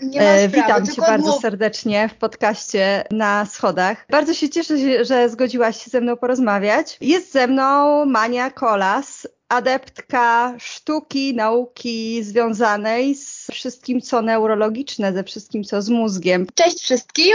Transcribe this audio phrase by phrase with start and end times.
[0.00, 1.40] Sprawy, Witam Cię bardzo mów.
[1.40, 4.06] serdecznie w podcaście na schodach.
[4.10, 6.98] Bardzo się cieszę, że zgodziłaś się ze mną porozmawiać.
[7.00, 15.64] Jest ze mną Mania Kolas, adeptka sztuki, nauki związanej z wszystkim, co neurologiczne, ze wszystkim,
[15.64, 16.46] co z mózgiem.
[16.54, 17.34] Cześć wszystkim.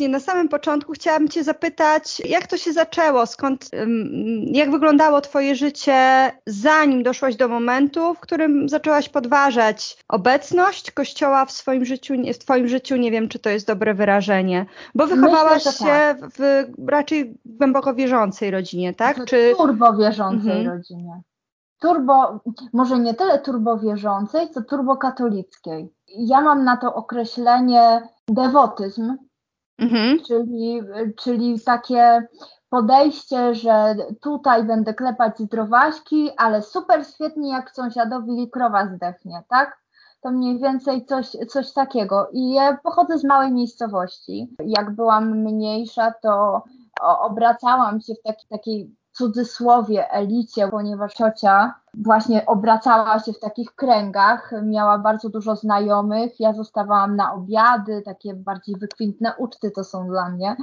[0.00, 3.70] Na samym początku chciałabym Cię zapytać, jak to się zaczęło, skąd,
[4.46, 11.52] jak wyglądało Twoje życie, zanim doszłaś do momentu, w którym zaczęłaś podważać obecność Kościoła w
[11.52, 15.72] swoim życiu, w Twoim życiu, nie wiem, czy to jest dobre wyrażenie, bo wychowałaś Myślę,
[15.72, 15.84] się
[16.20, 16.30] tak.
[16.38, 19.22] w raczej głęboko wierzącej rodzinie, tak?
[19.22, 19.54] W Czy...
[19.56, 20.68] turbo wierzącej Mhm.
[20.68, 21.20] rodzinie.
[21.80, 22.40] Turbo,
[22.72, 25.88] może nie tyle turbo wierzącej, co turbo katolickiej.
[26.08, 29.16] Ja mam na to określenie dewotyzm,
[29.78, 30.18] Mhm.
[30.28, 30.80] czyli,
[31.16, 32.28] czyli takie
[32.68, 39.84] podejście, że tutaj będę klepać zdrowaśki, ale super świetnie jak sąsiadowi krowa zdechnie, tak?
[40.20, 42.28] To mniej więcej coś, coś takiego.
[42.32, 44.56] I ja pochodzę z małej miejscowości.
[44.66, 46.62] Jak byłam mniejsza, to
[47.00, 54.52] obracałam się w taki, takiej cudzysłowie elicie, ponieważ ciocia właśnie obracała się w takich kręgach,
[54.62, 60.28] miała bardzo dużo znajomych, ja zostawałam na obiady, takie bardziej wykwintne uczty to są dla
[60.28, 60.56] mnie.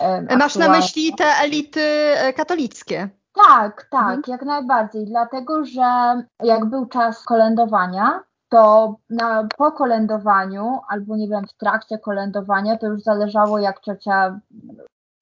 [0.00, 3.08] Em, Masz na myśli te elity e, katolickie?
[3.46, 4.22] Tak, tak, Mhm.
[4.28, 11.46] jak najbardziej, dlatego że jak był czas kolędowania, to na, po kolędowaniu, albo nie wiem,
[11.46, 14.40] w trakcie kolędowania, to już zależało jak ciocia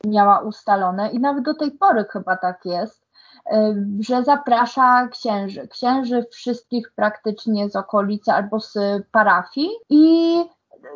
[0.07, 3.07] miała ustalone i nawet do tej pory chyba tak jest,
[3.53, 8.77] y, że zaprasza księży, księży wszystkich praktycznie z okolicy albo z
[9.13, 10.35] parafii i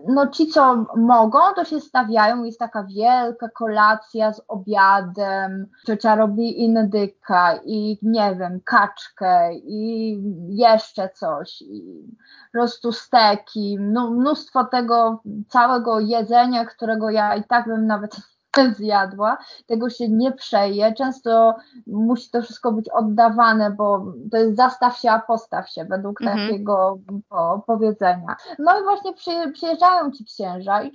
[0.06, 6.64] no ci, co mogą, to się stawiają, jest taka wielka kolacja z obiadem, ciocia robi
[6.64, 12.06] indyka i nie wiem, kaczkę i jeszcze coś, i
[12.46, 18.16] po prostu steki, no, mnóstwo tego całego jedzenia, którego ja i tak bym nawet
[18.76, 21.54] zjadła, tego się nie przeje, często
[21.86, 26.38] musi to wszystko być oddawane, bo to jest zastaw się, a postaw się, według Mhm.
[26.48, 28.36] takiego po, powiedzenia.
[28.58, 30.92] No i właśnie przy, przyjeżdżają ci księża i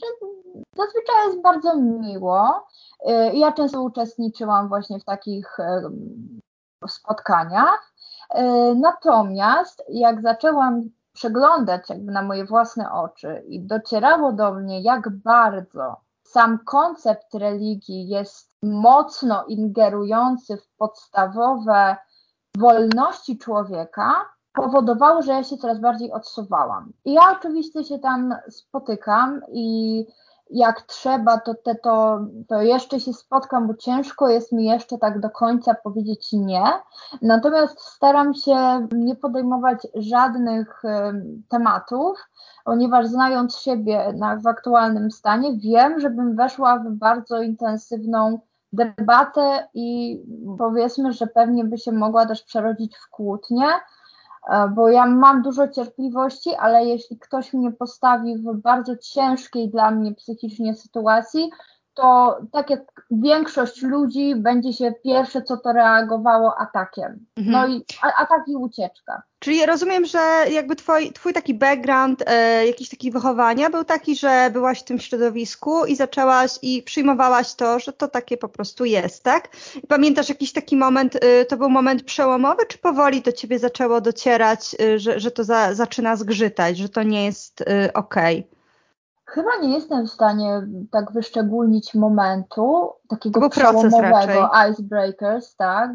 [0.78, 2.68] zazwyczaj jest bardzo miło.
[3.10, 6.40] Y, Ja często uczestniczyłam właśnie w takich em,
[6.88, 7.94] spotkaniach.
[8.36, 8.42] Y,
[8.76, 10.82] Natomiast jak zaczęłam
[11.14, 15.96] przeglądać jakby na moje własne oczy i docierało do mnie, jak bardzo
[16.34, 21.98] sam koncept religii jest mocno ingerujący w podstawowe
[22.58, 24.14] wolności człowieka,
[24.54, 26.94] powodowało, że ja się coraz bardziej odsuwałam.
[27.06, 30.06] I ja oczywiście się tam spotykam i
[30.50, 35.20] jak trzeba, to, te, to, to jeszcze się spotkam, bo ciężko jest mi jeszcze tak
[35.20, 36.64] do końca powiedzieć nie.
[37.22, 42.18] Natomiast staram się nie podejmować żadnych em, tematów,
[42.64, 48.40] ponieważ znając siebie na, w aktualnym stanie, wiem, żebym weszła w bardzo intensywną
[48.74, 50.20] debatę i
[50.58, 53.68] powiedzmy, że pewnie by się mogła też przerodzić w kłótnię,
[54.50, 59.92] e, bo ja mam dużo cierpliwości, ale jeśli ktoś mnie postawi w bardzo ciężkiej dla
[59.92, 61.52] mnie psychicznie sytuacji,
[61.94, 62.82] to tak jak
[63.12, 67.26] większość ludzi będzie się pierwsze co to reagowało atakiem.
[67.38, 67.52] Mhm.
[67.52, 67.86] No i
[68.18, 69.24] atak i ucieczka.
[69.40, 70.20] Czyli rozumiem, że
[70.52, 75.00] jakby twoj, twój taki background, e, jakiś taki wychowania był taki, że byłaś w tym
[75.00, 79.50] środowisku i zaczęłaś i przyjmowałaś to, że to takie po prostu jest, tak?
[79.84, 84.02] I pamiętasz jakiś taki moment, y, to był moment przełomowy, czy powoli do ciebie zaczęło
[84.02, 88.53] docierać, y, że, że to za, zaczyna zgrzytać, że to nie jest y, okej?
[89.34, 95.92] Chyba nie jestem w stanie tak wyszczególnić momentu takiego To był przełomowego icebreakers, tak?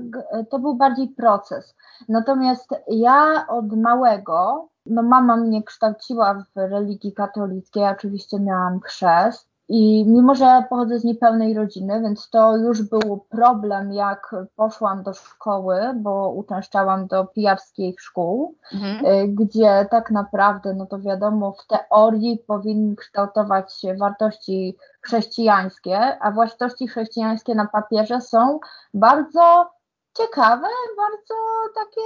[0.50, 1.76] To był bardziej proces.
[2.08, 10.04] Natomiast ja od małego, no mama mnie kształciła w religii katolickiej, oczywiście miałam chrzest i
[10.06, 15.80] mimo, że pochodzę z niepełnej rodziny, więc to już był problem, jak poszłam do szkoły,
[15.96, 19.06] bo uczęszczałam do pijarskich szkół, Mhm.
[19.06, 26.30] y, gdzie tak naprawdę, no to wiadomo, w teorii powinny kształtować się wartości chrześcijańskie, a
[26.30, 28.60] wartości chrześcijańskie na papierze są
[28.94, 29.70] bardzo
[30.18, 31.34] ciekawe, bardzo
[31.74, 32.00] takie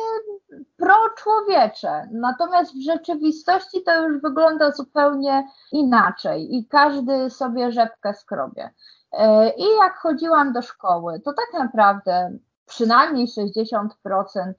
[0.77, 2.09] pro-człowiecze.
[2.13, 8.65] Natomiast w rzeczywistości to już wygląda zupełnie inaczej i każdy sobie rzepkę skrobie.
[8.65, 9.19] Y,
[9.57, 14.53] I jak chodziłam do szkoły, to tak naprawdę przynajmniej 60%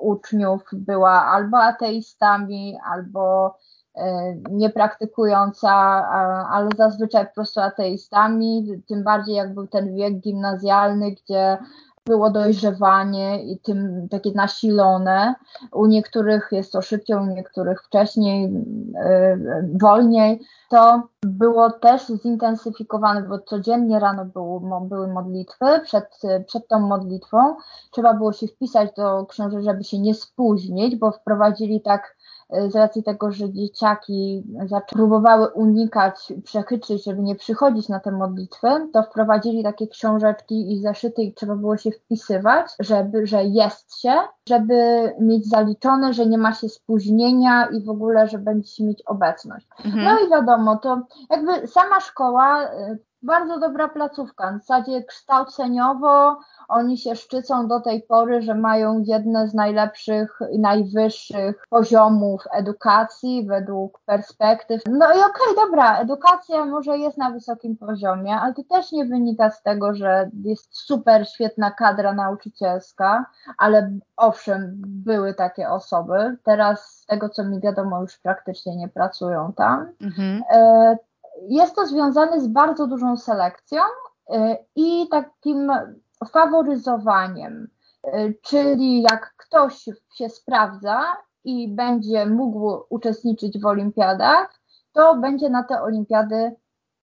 [0.00, 3.54] uczniów była albo ateistami, albo
[3.96, 5.72] e, niepraktykująca,
[6.50, 11.58] ale zazwyczaj po prostu ateistami, tym bardziej jak był ten wiek gimnazjalny, gdzie
[12.06, 15.34] było dojrzewanie i tym takie nasilone.
[15.72, 20.40] U niektórych jest to szybciej, u niektórych wcześniej, yy, wolniej.
[20.70, 25.66] To było też zintensyfikowane, bo codziennie rano było, były modlitwy.
[25.84, 27.56] Przed, przed tą modlitwą
[27.90, 32.16] trzeba było się wpisać do książek, żeby się nie spóźnić, bo wprowadzili tak
[32.68, 34.44] z racji tego, że dzieciaki
[34.92, 41.22] próbowały unikać, przechytrzyć, żeby nie przychodzić na te modlitwy, to wprowadzili takie książeczki i zeszyty
[41.22, 44.14] i trzeba było się wpisywać, żeby, że jest się,
[44.48, 44.74] żeby
[45.20, 49.66] mieć zaliczone, że nie ma się spóźnienia i w ogóle, że będzie się mieć obecność.
[49.84, 50.04] Mhm.
[50.04, 56.36] No i wiadomo, to jakby sama szkoła e, bardzo dobra placówka, w zasadzie kształceniowo
[56.68, 63.46] oni się szczycą do tej pory, że mają jedne z najlepszych i najwyższych poziomów edukacji
[63.46, 64.82] według perspektyw.
[64.90, 69.04] No i okej, okay, dobra, edukacja może jest na wysokim poziomie, ale to też nie
[69.04, 73.26] wynika z tego, że jest super świetna kadra nauczycielska,
[73.58, 76.36] ale owszem, były takie osoby.
[76.44, 79.86] Teraz z tego, co mi wiadomo, już praktycznie nie pracują tam.
[80.00, 80.42] Mhm.
[80.50, 80.96] E,
[81.42, 83.82] jest to związane z bardzo dużą selekcją
[84.30, 85.72] e, i takim
[86.32, 87.68] faworyzowaniem,
[88.06, 91.02] y, czyli jak ktoś się sprawdza
[91.44, 94.60] i będzie mógł uczestniczyć w olimpiadach,
[94.92, 96.56] to będzie na te olimpiady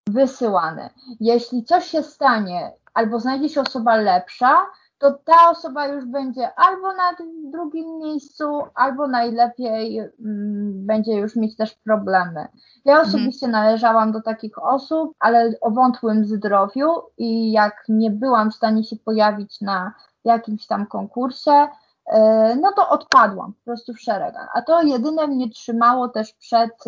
[0.08, 0.90] wysyłany.
[1.20, 4.66] Jeśli coś się stanie, albo znajdzie się osoba lepsza,
[5.02, 7.16] to ta osoba już będzie albo na
[7.52, 12.48] drugim miejscu, albo najlepiej mm, będzie już mieć też problemy.
[12.86, 13.08] Ja mhm.
[13.08, 13.66] osobiście mhm.
[13.66, 16.88] należałam do takich osób, ale o wątłym zdrowiu
[17.18, 19.94] i jak nie byłam w stanie się pojawić na
[20.24, 21.68] jakimś tam konkursie,
[22.06, 24.50] e, no to odpadłam po prostu w szeregach.
[24.54, 26.88] A to jedyne mnie trzymało też przed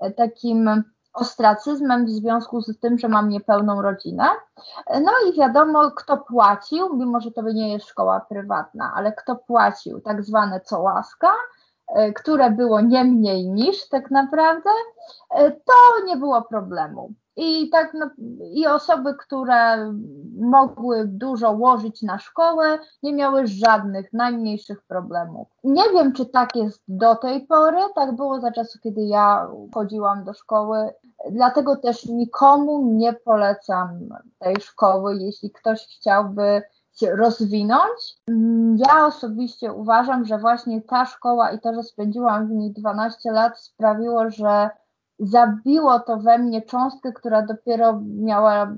[0.00, 4.24] e, takim ostracyzmem w związku z tym, że mam niepełną rodzinę.
[4.90, 10.00] No i wiadomo, kto płacił, mimo że to nie jest szkoła prywatna, ale kto płacił
[10.00, 11.32] tak zwane co łaska,
[11.88, 14.70] e, które było nie mniej niż tak naprawdę,
[15.30, 17.12] e, to nie było problemu.
[17.36, 18.10] I tak no,
[18.54, 19.92] i osoby, które
[20.40, 25.48] mogły dużo łożyć na szkołę, nie miały żadnych najmniejszych problemów.
[25.64, 30.24] Nie wiem, czy tak jest do tej pory, tak było za czasów, kiedy ja chodziłam
[30.24, 30.90] do szkoły,
[31.30, 33.88] dlatego też nikomu nie polecam
[34.38, 36.62] tej szkoły, jeśli ktoś chciałby
[36.92, 38.16] się rozwinąć.
[38.76, 43.58] Ja osobiście uważam, że właśnie ta szkoła i to, że spędziłam w niej 12 lat
[43.58, 44.70] sprawiło, że
[45.22, 48.72] zabiło to we mnie cząstkę, która dopiero miała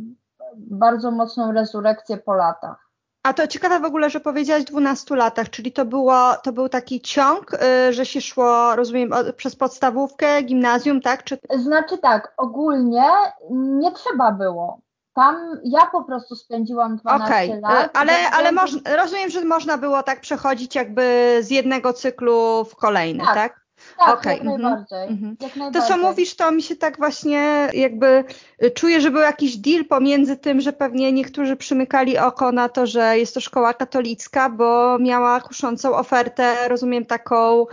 [0.56, 2.84] bardzo mocną rezurekcję po latach.
[3.22, 7.00] A to ciekawe w ogóle, że powiedziałaś 12 latach, czyli to, było, to był taki
[7.00, 7.52] ciąg,
[7.86, 11.24] yy, że się szło, rozumiem, przez podstawówkę, gimnazjum, tak?
[11.24, 11.38] Czy...
[11.56, 13.04] Znaczy tak, ogólnie
[13.50, 14.80] nie trzeba było.
[15.14, 17.60] Tam ja po prostu spędziłam 12 okay.
[17.60, 17.90] lat.
[17.96, 23.24] Ale, ale moż, rozumiem, że można było tak przechodzić jakby z jednego cyklu w kolejny,
[23.24, 23.34] tak?
[23.34, 23.63] tak?
[23.98, 24.32] Tak, okay.
[24.32, 24.62] jak, mhm.
[24.62, 25.82] najbardziej, mm jak najbardziej.
[25.82, 28.24] To co mówisz, to mi się tak właśnie jakby
[28.62, 32.86] y, czuję, że był jakiś deal pomiędzy tym, że pewnie niektórzy przymykali oko na to,
[32.86, 37.66] że jest to szkoła katolicka, bo miała kuszącą ofertę, rozumiem taką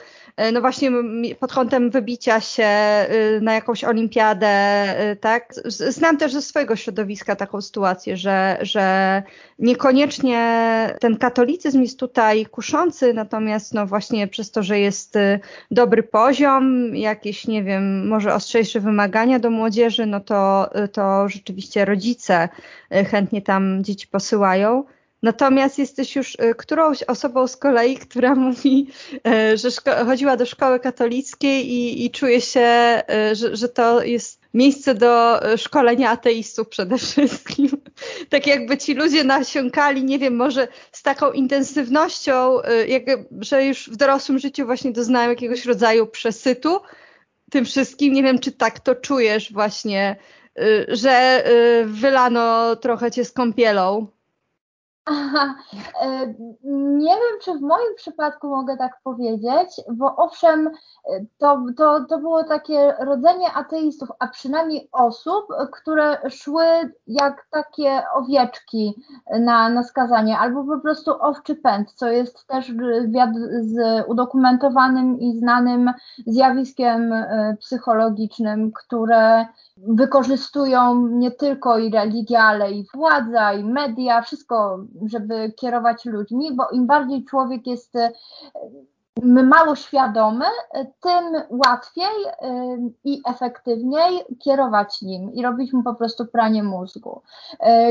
[0.53, 0.91] no właśnie
[1.39, 2.67] pod kątem wybicia się
[3.37, 5.53] y, na jakąś olimpiadę, y, tak?
[5.65, 9.23] Znam też ze swojego środowiska taką sytuację, że, że
[9.59, 10.41] niekoniecznie
[10.99, 15.39] ten katolicyzm jest tutaj kuszący, natomiast no właśnie przez to, że jest y,
[15.71, 22.49] dobry poziom, jakieś, nie wiem, może ostrzejsze wymagania do młodzieży, no to, to rzeczywiście rodzice
[23.11, 24.83] chętnie tam dzieci posyłają.
[25.21, 28.87] Natomiast jesteś już y, którąś osobą z kolei, która mówi,
[29.53, 29.69] y, że
[30.05, 33.01] chodziła do szkoły katolickiej i, i czuje się,
[33.31, 37.69] y, że, że to jest miejsce do szkolenia ateistów przede wszystkim.
[38.29, 42.57] tak jakby ci ludzie nasiąkali, nie wiem, może z taką intensywnością,
[43.39, 46.79] że już w dorosłym życiu właśnie doznają jakiegoś rodzaju przesytu
[47.51, 48.13] tym wszystkim.
[48.13, 50.15] Nie wiem, czy tak to czujesz właśnie,
[50.87, 51.43] że
[51.85, 54.07] wylano trochę cię z kąpielą.
[56.01, 56.33] E,
[56.73, 60.71] nie wiem, czy w moim przypadku mogę tak powiedzieć, bo owszem, e,
[61.37, 66.65] to, to, to było takie rodzenie ateistów, a przynajmniej osób, które szły
[67.07, 69.03] jak takie owieczki
[69.39, 72.73] na, na skazanie, albo po prostu owczy pęd, co jest też
[73.59, 75.91] z udokumentowanym i znanym
[76.27, 79.45] zjawiskiem e, psychologicznym, które
[79.87, 86.69] wykorzystują nie tylko i religia, ale i władza, i media, wszystko, żeby kierować ludźmi, bo
[86.69, 88.11] im bardziej człowiek jest e,
[89.23, 90.45] mało świadomy,
[91.01, 92.25] tym łatwiej
[93.03, 97.21] i efektywniej kierować nim i robić mu po prostu pranie mózgu.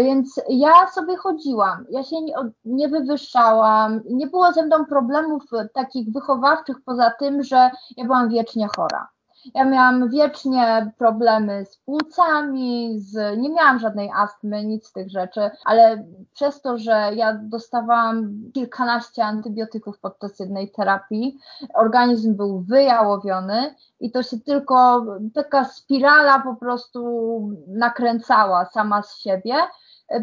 [0.05, 2.17] Więc ja sobie chodziłam, ja się
[2.65, 5.43] nie wywyższałam, nie było ze mną problemów
[5.75, 9.09] takich wychowawczych poza tym, że ja byłam wiecznie chora.
[9.55, 15.51] Ja miałam wiecznie problemy z płucami, z, nie miałam żadnej astmy, nic z tych rzeczy,
[15.65, 16.05] ale
[16.35, 21.39] przez to, że ja dostawałam kilkanaście antybiotyków podczas jednej terapii,
[21.75, 27.01] organizm był wyjałowiony i to się tylko taka spirala po prostu
[27.69, 29.55] nakręcała sama z siebie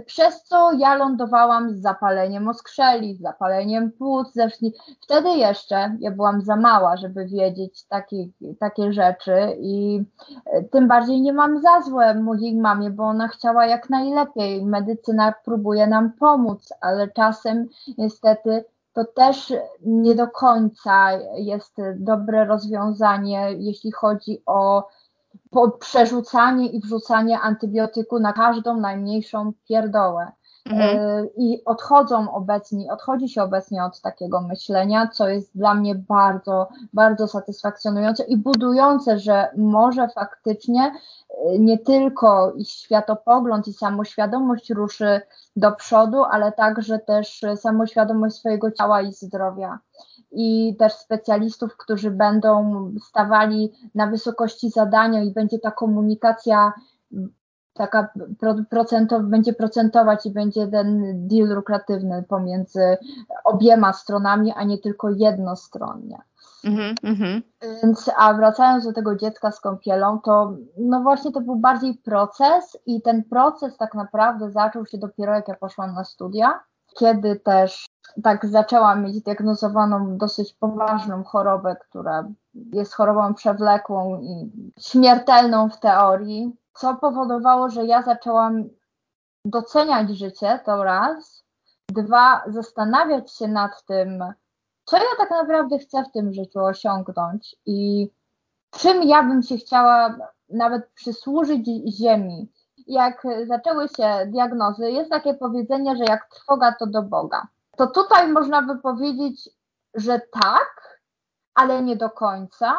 [0.06, 4.68] przez co ja lądowałam z zapaleniem oskrzeli, z zapaleniem płuc, zresztą
[5.02, 8.28] wtedy jeszcze ja byłam za mała, żeby wiedzieć takie,
[8.60, 10.04] takie rzeczy i
[10.46, 15.34] e, tym bardziej nie mam za złe mojej mamie, bo ona chciała jak najlepiej, medycyna
[15.46, 17.68] próbuje nam pomóc, ale czasem
[17.98, 19.54] niestety to też
[19.86, 24.88] nie do końca jest dobre rozwiązanie, jeśli chodzi o
[25.80, 30.32] przerzucanie i wrzucanie antybiotyku na każdą najmniejszą pierdołę.
[30.72, 31.00] Mhm.
[31.00, 36.68] E, I odchodzą obecni, odchodzi się obecnie od takiego myślenia, co jest dla mnie bardzo,
[36.94, 40.92] bardzo satysfakcjonujące i budujące, że może faktycznie
[41.30, 45.22] e, nie tylko ich światopogląd i samoświadomość ruszy
[45.56, 49.80] do przodu, ale także też samoświadomość swojego ciała i zdrowia
[50.32, 56.74] i też specjalistów, którzy będą stawali na wysokości zadania i będzie ta komunikacja
[57.78, 58.08] taka
[58.70, 62.98] procentow, będzie procentować i będzie ten deal lukratywny pomiędzy
[63.44, 66.18] obiema stronami, a nie tylko jednostronnie.
[66.64, 67.42] Mm -hmm.
[67.84, 72.78] Więc, a wracając do tego dziecka z kąpielą, to no właśnie to był bardziej proces
[72.86, 76.60] i ten proces tak naprawdę zaczął się dopiero jak ja poszłam na studia,
[77.00, 77.86] kiedy też
[78.24, 82.28] tak zaczęłam mieć diagnozowaną dosyć poważną chorobę, która
[82.74, 88.64] jest chorobą przewlekłą i śmiertelną w teorii, co powodowało, że ja zaczęłam
[89.46, 91.44] doceniać życie, to raz,
[91.90, 94.24] dwa, zastanawiać się nad tym,
[94.86, 98.10] co ja tak naprawdę chcę w tym życiu osiągnąć i
[98.72, 100.18] czym ja bym się chciała
[100.50, 102.52] nawet przysłużyć Ziemi.
[102.88, 108.28] Jak zaczęły się diagnozy, jest takie powiedzenie, że jak trwoga, to do Boga to tutaj
[108.32, 109.50] można by powiedzieć,
[109.94, 111.00] że tak,
[111.56, 112.78] ale nie do końca,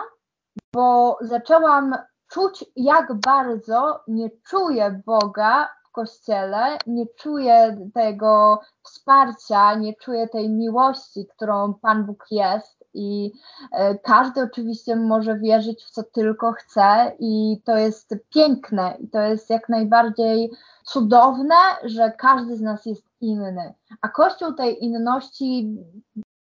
[0.72, 1.96] bo zaczęłam
[2.28, 10.50] czuć, jak bardzo nie czuję Boga w kościele, nie czuję tego wsparcia, nie czuję tej
[10.50, 12.84] miłości, którą Pan Bóg jest.
[12.94, 13.32] I
[13.72, 19.20] e, każdy oczywiście może wierzyć w co tylko chce, i to jest piękne, i to
[19.20, 20.50] jest jak najbardziej
[20.84, 21.54] cudowne,
[21.84, 23.74] że każdy z nas jest inny.
[24.00, 25.76] A Kościół tej inności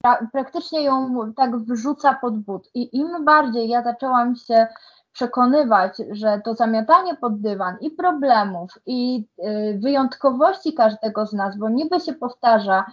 [0.02, 2.70] pra praktycznie ją tak wrzuca pod but.
[2.74, 4.66] I im bardziej ja zaczęłam się
[5.12, 11.68] przekonywać, że to zamiatanie pod dywan i problemów, i y, wyjątkowości każdego z nas, bo
[11.68, 12.84] niby się powtarza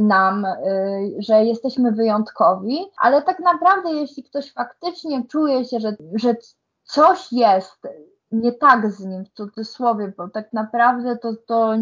[0.00, 6.36] nam, y, że jesteśmy wyjątkowi, ale tak naprawdę, jeśli ktoś faktycznie czuje się, że, że
[6.84, 7.88] coś jest
[8.32, 11.74] nie tak z nim w cudzysłowie, bo tak naprawdę to, to,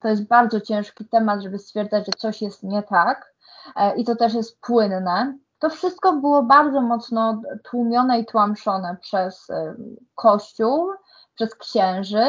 [0.00, 3.34] to jest bardzo ciężki temat, żeby stwierdzać, że coś jest nie tak
[3.76, 5.38] e, i to też jest płynne.
[5.58, 9.74] To wszystko było bardzo mocno tłumione i tłamszone przez e,
[10.14, 10.90] Kościół,
[11.34, 12.24] przez księży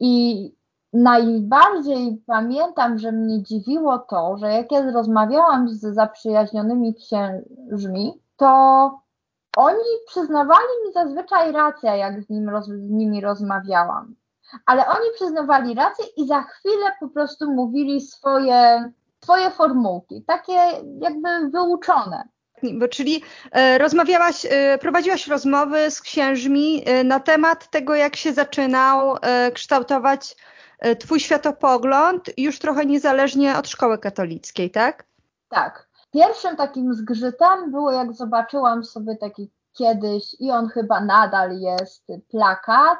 [0.00, 0.54] i
[0.92, 9.02] najbardziej pamiętam, że mnie dziwiło to, że jak ja rozmawiałam z zaprzyjaźnionymi księżmi, to
[9.56, 14.14] oni przyznawali mi zazwyczaj rację, jak z, nim roz, z nimi rozmawiałam.
[14.66, 18.92] Ale oni przyznawali rację i za chwilę po prostu mówili swoje,
[19.24, 20.52] swoje formułki, takie
[21.00, 22.28] jakby wyuczone.
[22.78, 28.32] Bo, czyli e, rozmawiałaś, e, prowadziłaś rozmowy z księżmi e, na temat tego, jak się
[28.32, 29.16] zaczynał
[29.54, 30.36] kształtować
[31.00, 35.04] Twój światopogląd, już trochę niezależnie od szkoły katolickiej, tak?
[35.48, 35.88] Tak.
[36.12, 42.98] Pierwszym takim zgrzytem było, jak zobaczyłam sobie taki kiedyś, i on chyba nadal jest, plakat,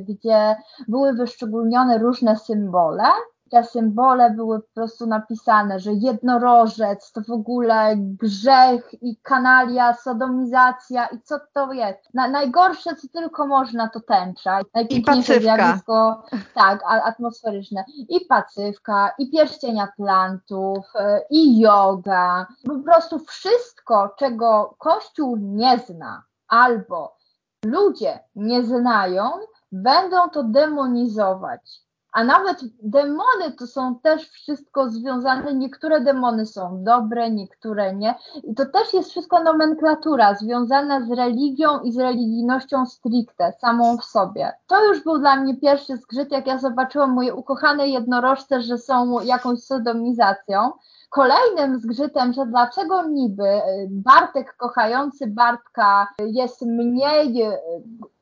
[0.00, 0.56] gdzie
[0.88, 3.04] były wyszczególnione różne symbole
[3.50, 11.06] te symbole były po prostu napisane, że jednorożec to w ogóle grzech i kanalia, sodomizacja
[11.06, 12.14] i co to jest.
[12.14, 14.60] Na, najgorsze, co tylko można, to tęcza.
[14.74, 16.22] Najpiękniejsze zjawisko,
[16.54, 17.84] tak, atmosferyczne.
[18.08, 22.46] I pacywka, i pierścień Atlantów, y, i yoga.
[22.66, 27.16] Po prostu wszystko, czego Kościół nie zna, albo
[27.64, 29.30] ludzie nie znają,
[29.72, 37.30] będą to demonizować A nawet demony to są też wszystko związane, niektóre demony są dobre,
[37.30, 38.14] niektóre nie.
[38.44, 44.04] I to też jest wszystko nomenklatura związana z religią i z religijnością stricte, samą w
[44.04, 44.52] sobie.
[44.66, 49.20] To już był dla mnie pierwszy zgrzyt, jak ja zobaczyłam moje ukochane jednorożce, że są
[49.20, 50.72] jakąś sodomizacją.
[51.10, 57.42] Kolejnym zgrzytem, że dlaczego niby Bartek kochający Bartka jest mniej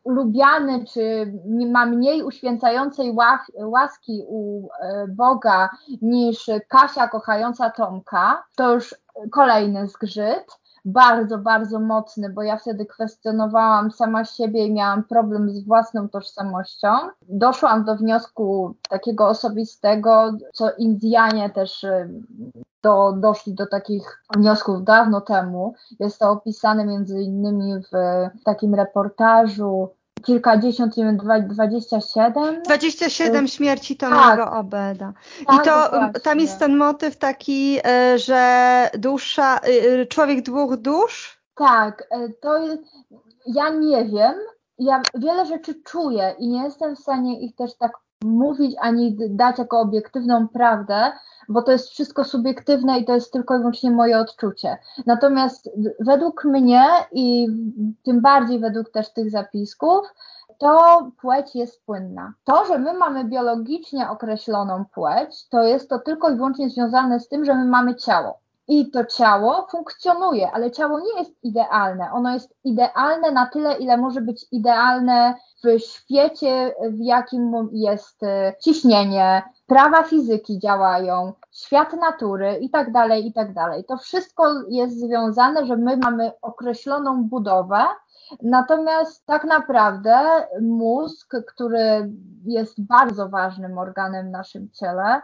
[0.04, 1.32] lubiany, czy
[1.72, 3.16] ma mniej uświęcającej
[3.56, 5.70] łaski u e, Boga
[6.02, 8.94] niż Kasia kochająca Tomka, to już
[9.32, 10.58] kolejny zgrzyt
[10.92, 16.88] bardzo, bardzo mocny, bo ja wtedy kwestionowałam sama siebie i miałam problem z własną tożsamością.
[17.28, 22.08] Doszłam do wniosku takiego osobistego, co Indianie też y,
[22.82, 25.74] do, doszli do takich wniosków dawno temu.
[26.00, 29.88] Jest to opisane między innymi w takim reportażu
[30.20, 32.62] kilkadziesiąt, nie wiem, dwadzieścia siedem.
[32.62, 34.52] Dwadzieścia siedem śmierci Tomiego tak.
[34.52, 35.12] Obeda.
[35.46, 36.20] Tak, I to właśnie.
[36.20, 39.60] tam jest ten motyw taki, e, że dusza,
[40.08, 41.38] człowiek dwóch dusz?
[41.54, 42.08] Tak,
[42.40, 42.82] to jest,
[43.46, 44.34] ja nie wiem,
[44.78, 47.92] ja wiele rzeczy czuję i nie jestem w stanie ich też tak
[48.24, 51.12] mówić ani dać jako obiektywną prawdę,
[51.48, 54.78] bo to jest wszystko subiektywne i to jest tylko i wyłącznie moje odczucie.
[55.06, 55.70] Natomiast
[56.00, 56.82] według mnie
[57.12, 57.46] i
[58.04, 60.06] tym bardziej według też tych zapisków,
[60.58, 62.32] to płeć jest płynna.
[62.44, 67.28] To, że my mamy biologicznie określoną płeć, to jest to tylko i wyłącznie związane z
[67.28, 68.40] tym, że my mamy ciało.
[68.68, 72.12] I to ciało funkcjonuje, ale ciało nie jest idealne.
[72.12, 75.34] Ono jest idealne na tyle, ile może być idealne
[75.64, 83.26] w świecie, w jakim jest e, ciśnienie, prawa fizyki działają, świat natury i tak dalej,
[83.26, 83.84] i tak dalej.
[83.84, 87.86] To wszystko jest związane, że my mamy określoną budowę,
[88.42, 92.12] Natomiast tak naprawdę mózg, który
[92.44, 95.20] jest bardzo ważnym organem w naszym ciele,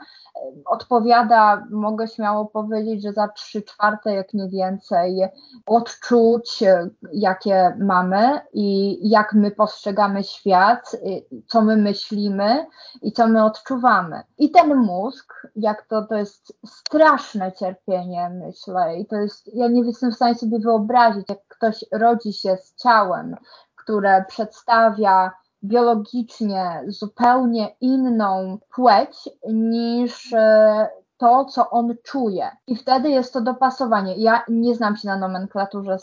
[0.66, 5.20] odpowiada, mogę śmiało powiedzieć, że za trzy czwarte, jak nie więcej,
[5.66, 6.64] odczuć,
[7.12, 10.96] jakie mamy i jak my postrzegamy świat,
[11.46, 12.66] co my myślimy
[13.02, 14.22] i co my odczuwamy.
[14.38, 19.82] I ten mózg, jak to, to jest straszne cierpienie, myślę, i to jest, ja nie
[19.86, 22.93] jestem w stanie sobie wyobrazić, jak ktoś rodzi się z ciałem,
[23.76, 25.30] które przedstawia
[25.64, 32.50] biologicznie zupełnie inną płeć niż e, to, co on czuje.
[32.66, 34.16] I wtedy jest to dopasowanie.
[34.16, 35.96] Ja nie znam się na nomenklaturze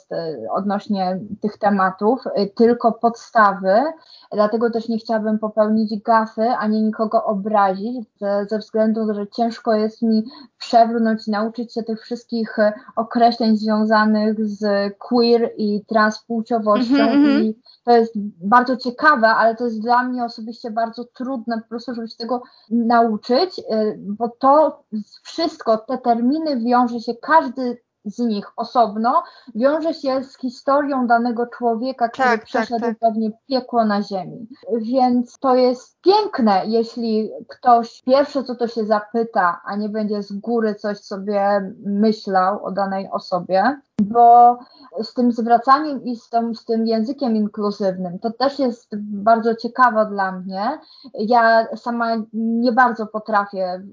[0.52, 3.84] odnośnie tych tematów, y, tylko podstawy,
[4.32, 8.08] dlatego też nie chciałabym popełnić gafy, ani nikogo obrazić,
[8.50, 10.24] ze, względu, że ciężko jest mi
[10.58, 17.42] przebrnąć nauczyć się tych wszystkich y, określeń związanych z queer i transpłciowością mm -hmm.
[17.42, 21.96] i to jest bardzo ciekawe, ale to jest dla mnie osobiście bardzo trudne po prostu,
[21.96, 24.84] żeby się tego nauczyć, y, bo to
[25.24, 29.24] wszystko, te terminy wiąże się, każdy z nich osobno
[29.56, 33.00] wiąże się z historią danego człowieka, który tak, tak przeszedł tak, tak.
[33.00, 34.48] pewnie piekło na ziemi.
[34.82, 40.34] Więc to jest piękne, jeśli ktoś pierwsze co to się zapyta, a nie będzie z
[40.34, 44.60] góry coś sobie myślał o danej osobie, bo
[45.04, 50.06] z tym zwracaniem i z tym, z tym językiem inkluzywnym, to też jest bardzo ciekawe
[50.06, 50.80] dla mnie.
[51.14, 53.84] Ja sama nie bardzo potrafię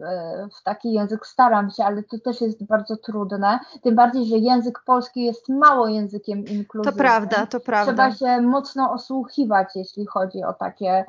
[0.59, 3.59] w taki język, staram się, ale to też jest bardzo trudne.
[3.83, 6.95] Tym bardziej, że język polski jest mało językiem inkluzywnym.
[6.95, 7.93] To prawda, to prawda.
[7.93, 11.05] Trzeba się mocno osłuchiwać, jeśli chodzi o takie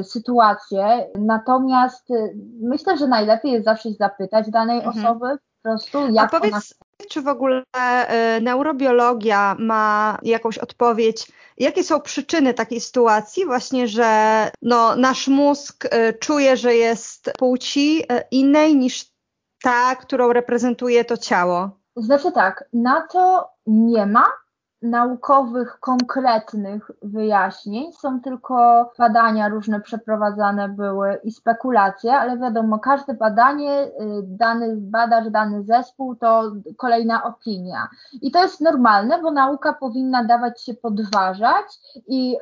[0.00, 1.06] y, sytuacje.
[1.18, 5.06] Natomiast y, myślę, że najlepiej jest zawsze zapytać danej mhm.
[5.06, 11.84] osoby prostu, jak A powiedz, ona czy w ogóle y, neurobiologia ma jakąś odpowiedź, jakie
[11.84, 14.10] są przyczyny takiej sytuacji, właśnie, że
[14.62, 19.04] no, nasz mózg y, czuje, że jest płci y, innej niż
[19.62, 21.70] ta, którą reprezentuje to ciało?
[21.96, 24.26] Znaczy tak, na to nie ma
[24.82, 33.84] naukowych, konkretnych wyjaśnień, są tylko badania różne przeprowadzane były i spekulacje, ale wiadomo, każde badanie,
[33.84, 33.90] y,
[34.22, 37.88] dany badacz, dany zespół to kolejna opinia.
[38.22, 41.66] I to jest normalne, bo nauka powinna dawać się podważać
[42.06, 42.36] i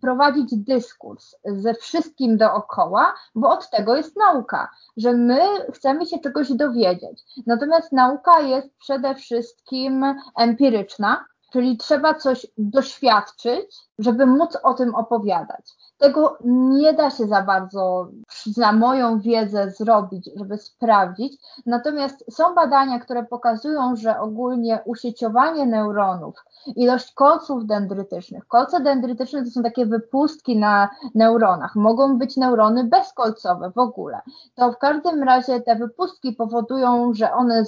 [0.00, 5.40] prowadzić dyskurs ze wszystkim dookoła, bo od tego jest nauka, że my
[5.74, 7.22] chcemy się czegoś dowiedzieć.
[7.46, 10.04] Natomiast nauka jest przede wszystkim
[10.36, 15.72] empiryczna, Czyli trzeba coś doświadczyć, żeby móc o tym opowiadać.
[15.98, 18.08] Tego nie da się za bardzo,
[18.56, 21.42] na moją wiedzę, zrobić, żeby sprawdzić.
[21.66, 26.44] Natomiast są badania, które pokazują, że ogólnie usieciowanie neuronów,
[26.76, 28.46] ilość kolców dendrytycznych.
[28.46, 31.76] Kolce dendrytyczne to są takie wypustki na neuronach.
[31.76, 34.20] Mogą być neurony bezkolcowe w ogóle.
[34.54, 37.64] To w każdym razie te wypustki powodują, że one,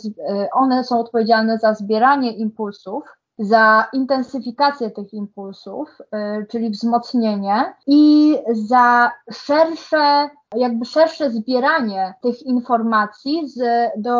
[0.52, 3.04] one są odpowiedzialne za zbieranie impulsów
[3.38, 13.48] za intensyfikację tych impulsów, y, czyli wzmocnienie i za szersze, jakby szersze zbieranie tych informacji
[13.48, 14.10] z, do,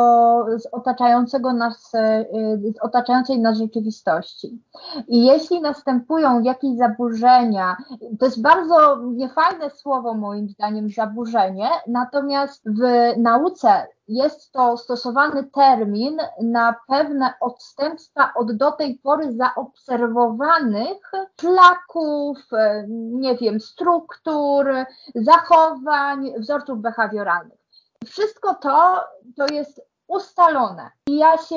[0.59, 4.62] z otaczającego nas, y, z otaczającej nas rzeczywistości.
[5.09, 7.77] I jeśli następują jakieś zaburzenia,
[8.18, 16.19] to jest bardzo niefajne słowo moim zdaniem zaburzenie, natomiast w nauce jest to stosowany termin
[16.43, 24.67] na pewne odstępstwa od do tej pory zaobserwowanych szlaków, e, nie wiem, struktur,
[25.14, 27.59] zachowań, wzorców behawioralnych.
[28.07, 29.05] Wszystko to
[29.37, 30.90] to jest ustalone.
[31.07, 31.57] I ja się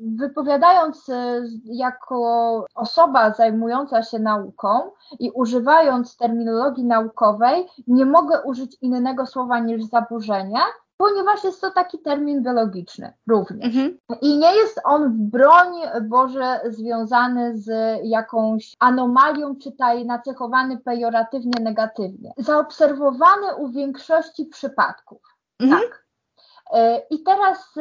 [0.00, 9.26] wypowiadając e, jako osoba zajmująca się nauką i używając terminologii naukowej, nie mogę użyć innego
[9.26, 10.60] słowa niż zaburzenie,
[10.96, 13.66] ponieważ jest to taki termin biologiczny również.
[13.66, 13.98] Mhm.
[14.20, 22.32] I nie jest on w broń Boże związany z jakąś anomalią, czytaj nacechowany pejoratywnie, negatywnie.
[22.36, 25.22] Zaobserwowany u większości przypadków.
[25.60, 25.82] Mhm.
[25.82, 26.06] Tak.
[26.72, 27.74] E, I teraz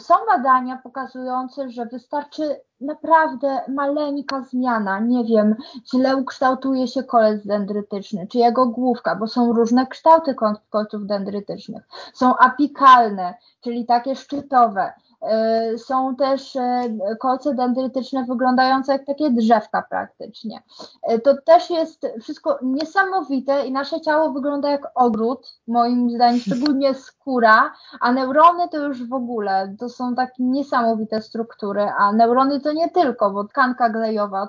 [0.00, 5.56] są badania pokazujące, że wystarczy naprawdę maleńka zmiana, nie wiem,
[5.90, 10.34] źle ukształtuje się kolec dendrytyczny, czy jego główka, bo są różne kształty
[10.70, 11.88] kolców dendrytycznych.
[12.14, 14.92] Są apikalne, czyli takie szczytowe,
[15.76, 16.88] są też e,
[17.20, 20.62] kolce dendrytyczne wyglądające jak takie drzewka praktycznie.
[21.02, 26.94] E, to też jest wszystko niesamowite i nasze ciało wygląda jak ogród, moim zdaniem, szczególnie
[26.94, 32.72] skóra, a neurony to już w ogóle, to są takie niesamowite struktury, a neurony to
[32.72, 34.48] nie tylko, bo tkanka glejowa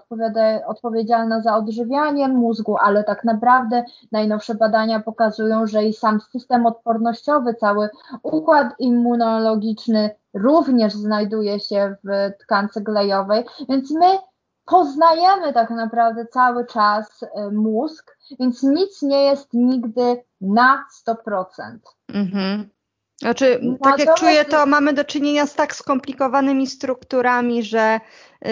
[0.68, 7.54] odpowiedzialna za odżywianie mózgu, ale tak naprawdę najnowsze badania pokazują, że i sam system odpornościowy,
[7.54, 7.90] cały
[8.24, 14.18] układ immunologiczny również znajduje się w tkance glejowej, więc my
[14.66, 21.78] poznajemy tak naprawdę cały czas y, mózg, więc nic nie jest nigdy na 100%.
[22.14, 22.70] Mhm.
[23.22, 28.00] Znaczy, no tak jak czuję, to mamy do czynienia z tak skomplikowanymi strukturami, że
[28.48, 28.50] y,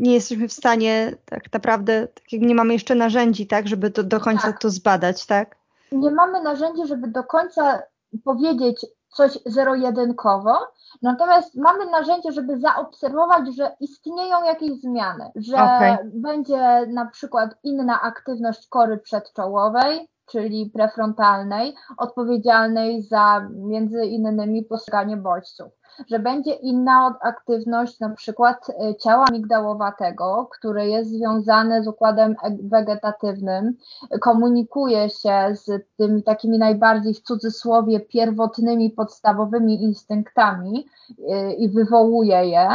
[0.00, 4.02] nie jesteśmy w stanie tak naprawdę, tak jak nie mamy jeszcze narzędzi, tak, żeby to
[4.02, 4.60] do końca tak.
[4.60, 5.56] to zbadać, tak?
[5.92, 7.82] Nie mamy narzędzi, żeby do końca
[8.24, 10.58] powiedzieć coś zero-jedynkowo,
[11.02, 15.98] Natomiast mamy narzędzie, żeby zaobserwować, że istnieją jakieś zmiany, że okay.
[16.14, 25.77] będzie na przykład inna aktywność kory przedczołowej, czyli prefrontalnej, odpowiedzialnej za między innymi postrzeganie bodźców
[26.10, 33.76] że będzie inna aktywność na przykład e, ciała migdałowatego, które jest związane z układem wegetatywnym,
[34.20, 40.86] komunikuje się z tymi takimi najbardziej w cudzysłowie pierwotnymi, podstawowymi instynktami
[41.28, 42.68] e, i wywołuje je,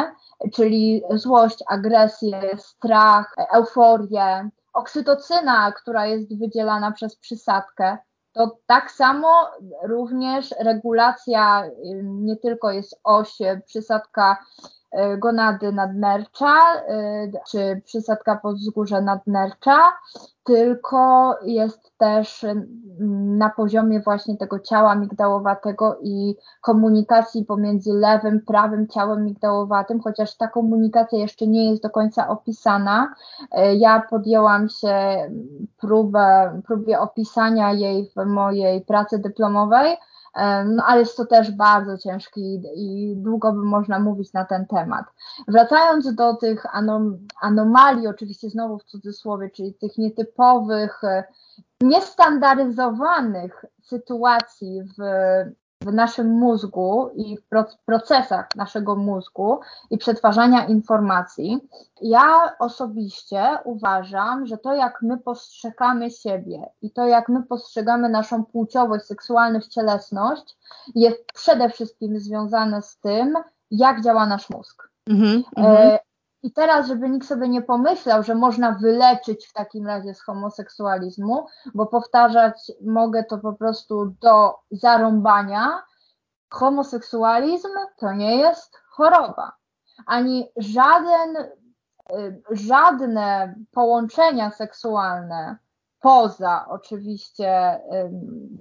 [0.53, 7.97] czyli złość, agresję, strach, euforię, oksytocyna, która jest wydzielana przez przysadkę,
[8.33, 9.51] to tak samo
[9.83, 11.63] również regulacja
[12.03, 14.82] nie tylko jest oś przysadka y,
[15.17, 19.77] gonady nadnercza, y, czy przysadka podzgórze nadnercza,
[20.43, 22.45] tylko jest też
[23.37, 30.47] na poziomie właśnie tego ciała migdałowatego i komunikacji pomiędzy lewym, prawym ciałem migdałowatym, chociaż ta
[30.47, 33.13] komunikacja jeszcze nie jest do końca opisana.
[33.51, 34.95] E, ja podjęłam się
[35.77, 39.97] próbę, próbie opisania jej w mojej pracy dyplomowej, e,
[40.65, 45.05] no ale jest to też bardzo ciężki i długo by można mówić na ten temat.
[45.47, 51.23] Wracając do tych anom anomalii, oczywiście znowu w cudzysłowie, czyli tych nietypowych, e,
[51.81, 55.01] niestandaryzowanych sytuacji w,
[55.85, 57.47] w naszym mózgu i w
[57.85, 61.67] procesach naszego mózgu i przetwarzania informacji,
[62.01, 68.45] ja osobiście uważam, że to jak my postrzegamy siebie i to jak my postrzegamy naszą
[68.45, 70.57] płciowość, seksualność, cielesność
[70.95, 73.33] jest przede wszystkim związane z tym,
[73.71, 74.89] jak działa nasz mózg.
[75.09, 75.97] Mm -hmm.
[76.43, 81.47] I teraz, żeby nikt sobie nie pomyślał, że można wyleczyć w takim razie z homoseksualizmu,
[81.73, 85.83] bo powtarzać mogę to po prostu do zarąbania,
[86.49, 89.51] homoseksualizm to nie jest choroba.
[90.05, 91.35] Ani żaden
[92.51, 95.57] żadne połączenia seksualne
[96.03, 97.81] poza oczywiście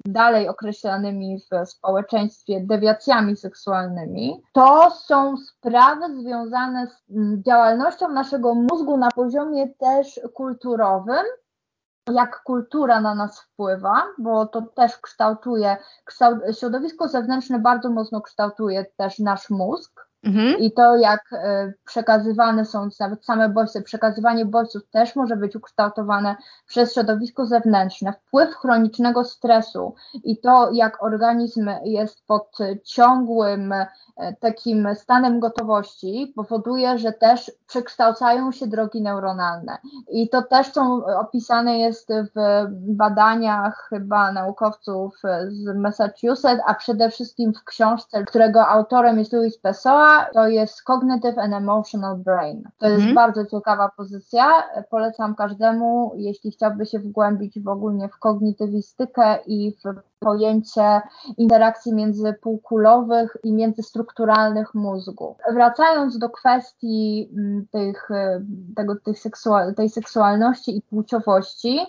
[0.06, 9.08] dalej określanymi w społeczeństwie dewiacjami seksualnymi, to są sprawy związane z działalnością naszego mózgu na
[9.10, 11.24] poziomie też kulturowym,
[12.12, 18.84] jak kultura na nas wpływa, bo to też kształtuje, kształt, środowisko zewnętrzne bardzo mocno kształtuje
[18.96, 20.11] też nasz mózg.
[20.24, 20.58] Mhm.
[20.58, 26.36] I to, jak e, przekazywane są nawet same bodźce, przekazywanie bodźców też może być ukształtowane
[26.66, 33.86] przez środowisko zewnętrzne, wpływ chronicznego stresu i to, jak organizm jest pod ciągłym e,
[34.40, 39.78] takim stanem gotowości, powoduje, że też przekształcają się drogi neuronalne.
[40.10, 47.52] I to też są opisane jest w badaniach chyba naukowców z Massachusetts, a przede wszystkim
[47.54, 52.62] w książce, którego autorem jest Louis Pessoa, to jest Cognitive and Emotional Brain.
[52.78, 53.14] To jest mhm.
[53.14, 54.62] bardzo ciekawa pozycja.
[54.90, 61.00] Polecam każdemu, jeśli chciałby się wgłębić w ogólnie w kognitywistykę i w pojęcie
[61.36, 65.36] interakcji międzypółkulowych i międzystrukturalnych mózgu.
[65.52, 68.08] Wracając do kwestii mm, tych,
[68.76, 71.80] tego, tych seksual, tej seksualności i płciowości,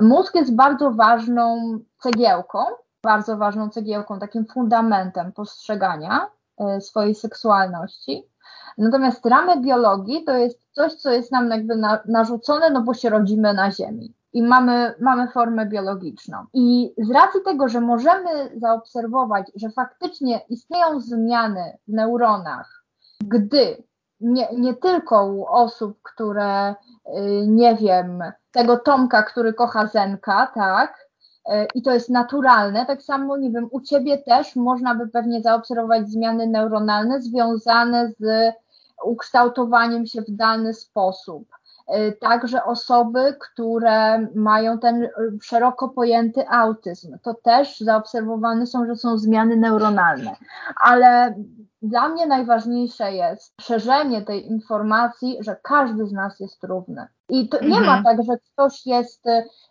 [0.00, 2.58] mózg jest bardzo ważną cegiełką,
[3.02, 6.26] bardzo ważną cegiełką, takim fundamentem postrzegania.
[6.60, 8.26] E, swojej seksualności.
[8.78, 13.10] Natomiast ramy biologii to jest coś, co jest nam jakby na, narzucone, no bo się
[13.10, 16.46] rodzimy na Ziemi i mamy, mamy formę biologiczną.
[16.54, 22.84] I z racji tego, że możemy zaobserwować, że faktycznie istnieją zmiany w neuronach,
[23.20, 23.82] gdy
[24.20, 26.74] nie, nie tylko u osób, które, y,
[27.46, 31.09] nie wiem, tego Tomka, który kocha Zenka, tak,
[31.74, 32.86] i to jest naturalne.
[32.86, 38.54] Tak samo, nie wiem, u Ciebie też można by pewnie zaobserwować zmiany neuronalne związane z
[39.04, 41.48] ukształtowaniem się w dany sposób.
[41.86, 45.08] E, także osoby, które mają ten
[45.42, 50.36] szeroko pojęty autyzm, to też zaobserwowane są, że są zmiany neuronalne.
[50.76, 51.34] Ale
[51.82, 57.06] dla mnie najważniejsze jest szerzenie tej informacji, że każdy z nas jest równy.
[57.28, 58.04] I to nie ma mhm.
[58.04, 59.24] tak, że ktoś jest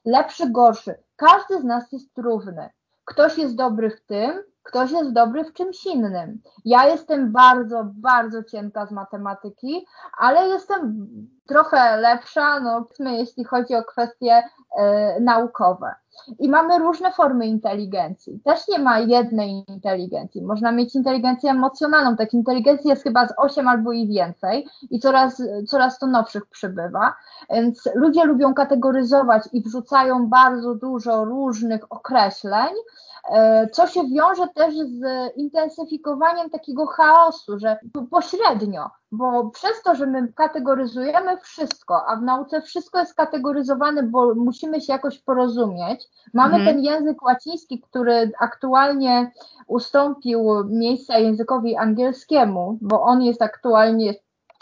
[0.06, 0.96] lepszy, gorszy.
[1.20, 2.70] Każdy z nas jest równy.
[3.06, 6.42] Ktoś jest dobry w tym, ktoś jest dobry w czymś innym.
[6.66, 9.86] Ja jestem bardzo, bardzo cienka z matematyki,
[10.18, 11.08] ale jestem
[11.48, 14.44] trochę lepsza, no, jeśli chodzi o kwestie
[14.78, 15.96] e, naukowe.
[16.40, 18.40] I mamy różne formy inteligencji.
[18.46, 20.42] Też nie ma jednej inteligencji.
[20.42, 22.16] Można mieć inteligencję emocjonalną.
[22.16, 27.16] Tak inteligencji jest chyba z 8 albo i więcej i coraz, coraz to nowszych przybywa.
[27.50, 32.74] Więc ludzie lubią kategoryzować i wrzucają bardzo dużo różnych określeń,
[33.72, 35.02] co się wiąże też z
[35.36, 37.78] intensyfikowaniem takiego chaosu, że
[38.12, 44.36] pośrednio, bo przez to, że my kategoryzujemy wszystko, a w nauce wszystko jest kategoryzowane, bo
[44.36, 46.76] musimy się jakoś porozumieć, mamy mhm.
[46.76, 49.32] ten język łaciński, który aktualnie
[49.68, 54.14] ustąpił miejsca językowi angielskiemu, bo on jest aktualnie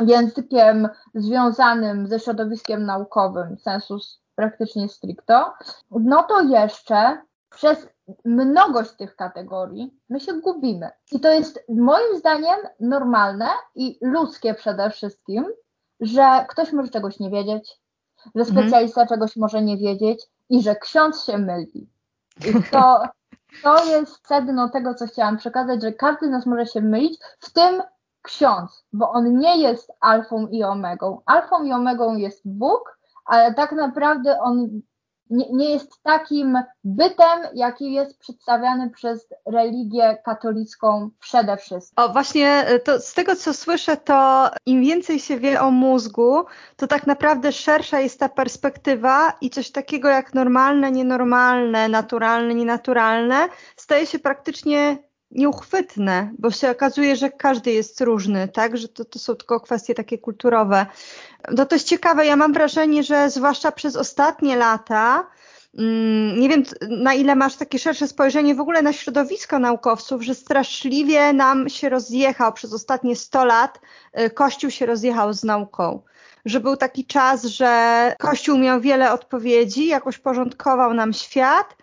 [0.01, 5.53] językiem związanym ze środowiskiem naukowym, sensus praktycznie stricto,
[5.91, 7.87] no to jeszcze przez
[8.25, 10.89] mnogość tych kategorii, my się gubimy.
[11.11, 15.45] I to jest moim zdaniem normalne i ludzkie przede wszystkim,
[15.99, 17.79] że ktoś może czegoś nie wiedzieć,
[18.35, 18.57] że mhm.
[18.57, 19.19] specjalista mhm.
[19.19, 21.89] czegoś może nie wiedzieć i że ksiądz się myli.
[22.45, 23.03] I to,
[23.63, 27.53] to jest sedno tego, co chciałam przekazać, że każdy z nas może się mylić, w
[27.53, 27.81] tym
[28.21, 31.21] ksiądz, bo on nie jest alfą i omegą.
[31.25, 34.81] Alfą i omegą jest Bóg, ale tak naprawdę on
[35.29, 42.05] nie, nie jest takim bytem, jaki jest przedstawiany przez religię katolicką przede wszystkim.
[42.05, 46.45] O, właśnie e, to z tego, co słyszę, to im więcej się wie o mózgu,
[46.75, 53.47] to tak naprawdę szersza jest ta perspektywa i coś takiego jak normalne, nienormalne, naturalne, nienaturalne
[53.75, 59.19] staje się praktycznie nieuchwytne, bo się okazuje, że każdy jest różny, tak, że to, to
[59.19, 60.85] są tylko kwestie takie kulturowe.
[61.51, 65.27] No to jest ciekawe, ja mam wrażenie, że zwłaszcza przez ostatnie lata,
[65.77, 70.35] mm, nie wiem na ile masz takie szersze spojrzenie w ogóle na środowisko naukowców, że
[70.35, 73.79] straszliwie nam się rozjechał przez ostatnie 100 lat,
[74.19, 76.01] y, Kościół się rozjechał z nauką
[76.47, 81.75] że był taki czas, że Kościół miał wiele odpowiedzi, jakoś porządkował nam świat,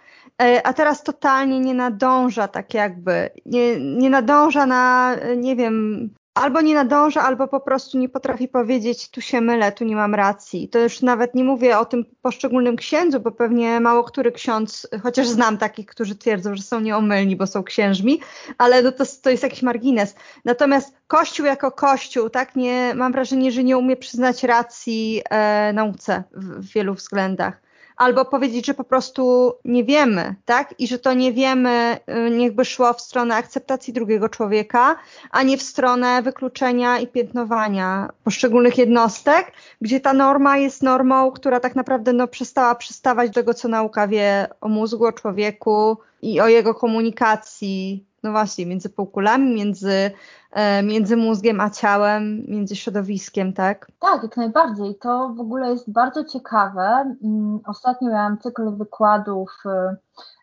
[0.64, 6.74] a teraz totalnie nie nadąża tak jakby, nie, nie nadąża na, nie wiem, albo nie
[6.74, 10.68] nadąża, albo po prostu nie potrafi powiedzieć, tu się mylę, tu nie mam racji.
[10.68, 15.28] To już nawet nie mówię o tym poszczególnym księdzu, bo pewnie mało który ksiądz, chociaż
[15.28, 18.20] znam takich, którzy twierdzą, że są nieomylni, bo są księżmi,
[18.58, 20.14] ale no to, to jest jakiś margines.
[20.44, 26.24] Natomiast Kościół jako Kościół, tak, nie, mam wrażenie, że nie umie przyznać racji e, nauce
[26.32, 27.63] w, w wielu względach
[27.96, 30.74] albo powiedzieć, że po prostu nie wiemy, tak?
[30.78, 34.96] I że to nie wiemy, y, niechby szło w stronę akceptacji drugiego człowieka,
[35.30, 41.60] a nie w stronę wykluczenia i piętnowania poszczególnych jednostek, gdzie ta norma jest normą, która
[41.60, 46.40] tak naprawdę no, przestała przystawać do tego, co nauka wie o mózgu, o człowieku i
[46.40, 50.10] o jego komunikacji, no właśnie, między półkulami, między
[50.54, 53.86] E, między mózgiem a ciałem, między środowiskiem, tak?
[53.98, 54.94] Tak, jak najbardziej.
[54.94, 57.16] To w ogóle jest bardzo ciekawe.
[57.24, 59.96] Mm, ostatnio miałam cykl wykładów e,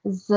[0.05, 0.31] z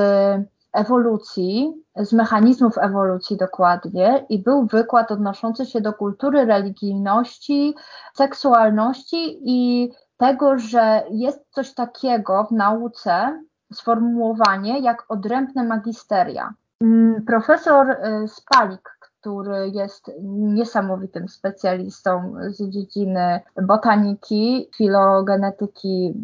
[0.73, 7.75] ewolucji, z mechanizmów ewolucji dokładnie i był wykład odnoszący się do kultury, religijności,
[8.15, 16.55] seksualności i tego, że jest coś takiego w nauce, sformułowanie jak odrębne magisteria.
[16.85, 26.15] Mm, profesor e, Spalik, który jest niesamowitym specjalistą z dziedziny botaniki, filogenetyki,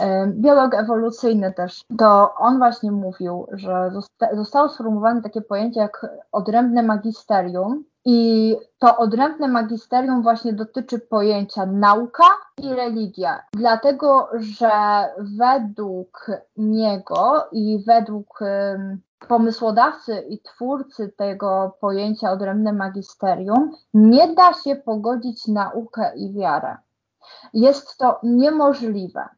[0.00, 6.06] e, biolog ewolucyjny też, to on właśnie mówił, że zosta zostało sformułowane takie pojęcie jak
[6.32, 12.24] odrębne magisterium i to odrębne magisterium właśnie dotyczy pojęcia nauka
[12.62, 14.70] i religia, dlatego że
[15.18, 18.40] według niego i według
[19.28, 26.76] pomysłodawcy i twórcy tego pojęcia odrębne magisterium, nie da się pogodzić naukę i wiarę.
[27.54, 29.28] Jest to niemożliwe.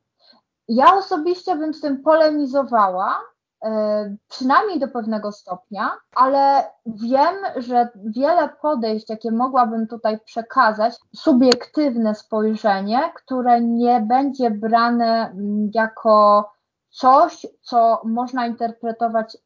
[0.69, 3.21] Ja osobiście bym z tym polemizowała,
[3.65, 12.15] e, przynajmniej do pewnego stopnia, ale wiem, że wiele podejść, jakie mogłabym tutaj przekazać, subiektywne
[12.15, 16.51] spojrzenie, które nie będzie brane mm, jako
[16.91, 19.37] coś, co można interpretować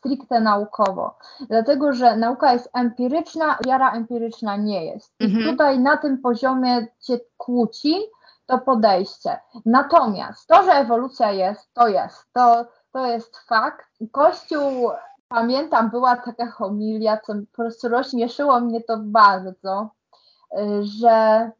[0.00, 5.14] stricte naukowo, dlatego że nauka jest empiryczna, wiara empiryczna nie jest.
[5.20, 5.44] I mhm.
[5.44, 7.94] tutaj na tym poziomie cię kłóci
[8.46, 9.38] to podejście.
[9.66, 12.32] Natomiast to, że ewolucja jest, to jest.
[12.32, 13.86] To, to jest fakt.
[14.12, 14.90] Kościół,
[15.28, 19.90] pamiętam, była taka homilia, co po prostu rozśmieszyło mnie to bardzo,
[20.80, 21.50] że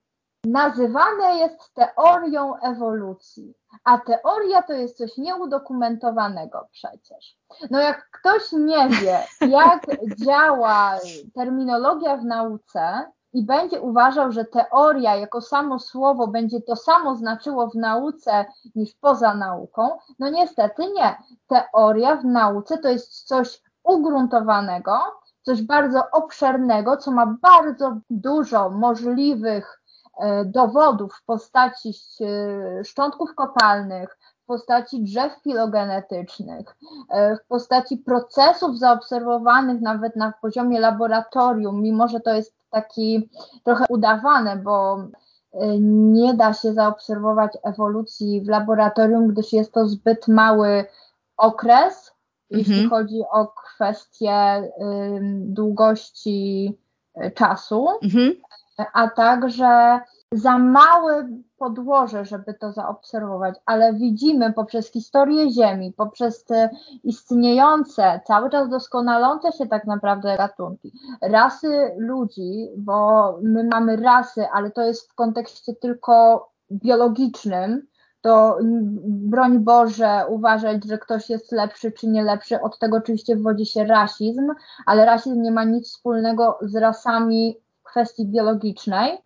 [0.44, 3.55] nazywane jest teorią ewolucji.
[3.85, 7.37] A teoria to jest coś nieudokumentowanego przecież.
[7.70, 10.98] No jak ktoś nie wie, jak działa
[11.35, 17.68] terminologia w nauce i będzie uważał, że teoria jako samo słowo będzie to samo znaczyło
[17.68, 21.16] w nauce niż poza nauką, no niestety nie.
[21.46, 24.98] Teoria w nauce to jest coś ugruntowanego,
[25.42, 29.80] coś bardzo obszernego, co ma bardzo dużo możliwych
[30.44, 36.77] dowodów w postaci e, szczątków kopalnych, w postaci drzew filogenetycznych,
[37.11, 43.31] e, w postaci procesów zaobserwowanych nawet na poziomie laboratorium, mimo że to jest taki
[43.64, 44.99] trochę udawane, bo
[45.81, 50.85] nie da się zaobserwować ewolucji w laboratorium, gdyż jest to zbyt mały
[51.37, 52.12] okres,
[52.51, 52.90] jeśli mhm.
[52.90, 54.62] chodzi o kwestię
[55.46, 56.79] długości
[57.35, 57.88] czasu.
[58.03, 58.33] Mhm
[58.92, 60.00] a także
[60.33, 61.28] za małe
[61.59, 66.70] podłoże, żeby to zaobserwować, ale widzimy poprzez historię Ziemi, poprzez te
[67.04, 74.70] istniejące, cały czas doskonalące się tak naprawdę gatunki, rasy ludzi, bo my mamy rasy, ale
[74.70, 77.87] to jest w kontekście tylko biologicznym,
[78.20, 78.59] to
[79.04, 83.85] broń Boże uważać, że ktoś jest lepszy czy nie lepszy, od tego oczywiście wywodzi się
[83.85, 84.52] rasizm,
[84.87, 87.56] ale rasizm nie ma nic wspólnego z rasami
[87.90, 89.18] kwestii biologicznej,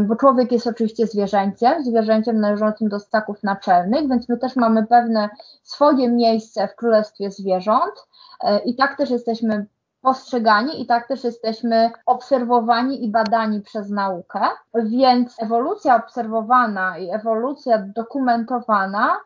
[0.00, 5.28] bo człowiek jest oczywiście zwierzęciem, zwierzęciem należącym do ssaków naczelnych, więc my też mamy pewne
[5.62, 8.06] swoje miejsce w królestwie zwierząt
[8.44, 9.66] e, i tak też jesteśmy
[10.00, 14.40] postrzegani i tak też jesteśmy obserwowani i badani przez naukę.
[14.74, 19.20] Więc ewolucja obserwowana i ewolucja dokumentowana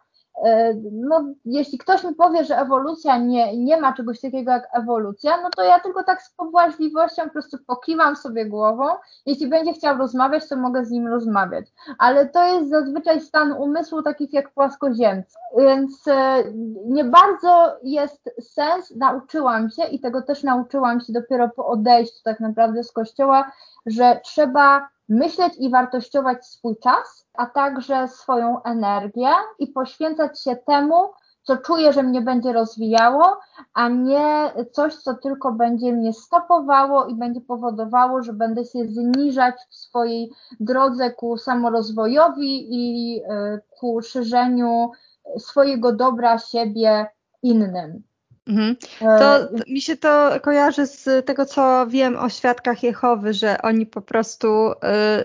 [0.92, 5.50] no, jeśli ktoś mi powie, że ewolucja nie, nie ma czegoś takiego jak ewolucja, no
[5.56, 8.84] to ja tylko tak z pobłażliwością po prostu pokiwam sobie głową.
[9.26, 11.66] Jeśli będzie chciał rozmawiać, to mogę z nim rozmawiać.
[11.98, 15.38] Ale to jest zazwyczaj stan umysłu takich jak płaskoziemcy.
[15.58, 16.44] Więc e,
[16.86, 22.40] nie bardzo jest sens, nauczyłam się i tego też nauczyłam się dopiero po odejściu tak
[22.40, 23.52] naprawdę z kościoła,
[23.86, 31.10] że trzeba myśleć i wartościować swój czas, a także swoją energię i poświęcać się temu,
[31.42, 33.40] co czuję, że mnie będzie rozwijało,
[33.74, 39.54] a nie coś, co tylko będzie mnie stopowało i będzie powodowało, że będę się zniżać
[39.70, 44.90] w swojej drodze ku samorozwojowi i e, ku szerzeniu
[45.38, 47.06] swojego dobra siebie
[47.42, 48.02] innym.
[48.46, 48.76] Mhm.
[49.00, 53.86] E, to mi się to kojarzy z tego, co wiem o świadkach Jehowy, że oni
[53.86, 54.74] po prostu y,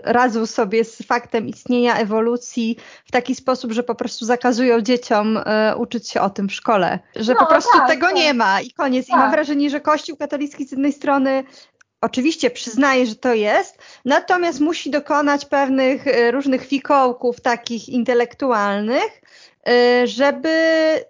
[0.04, 5.42] radzą sobie z faktem istnienia ewolucji w taki sposób, że po prostu zakazują dzieciom y,
[5.76, 6.98] uczyć się o tym w szkole.
[7.16, 8.16] Że no, po prostu tak, tego tak.
[8.16, 9.06] nie ma i koniec.
[9.06, 9.14] Tak.
[9.14, 9.34] I mam tak.
[9.34, 11.44] wrażenie, że Kościół katolicki z jednej strony
[12.00, 19.51] oczywiście przyznaje, że to jest, natomiast musi dokonać pewnych różnych fikołków takich intelektualnych, Y,
[20.04, 20.54] żeby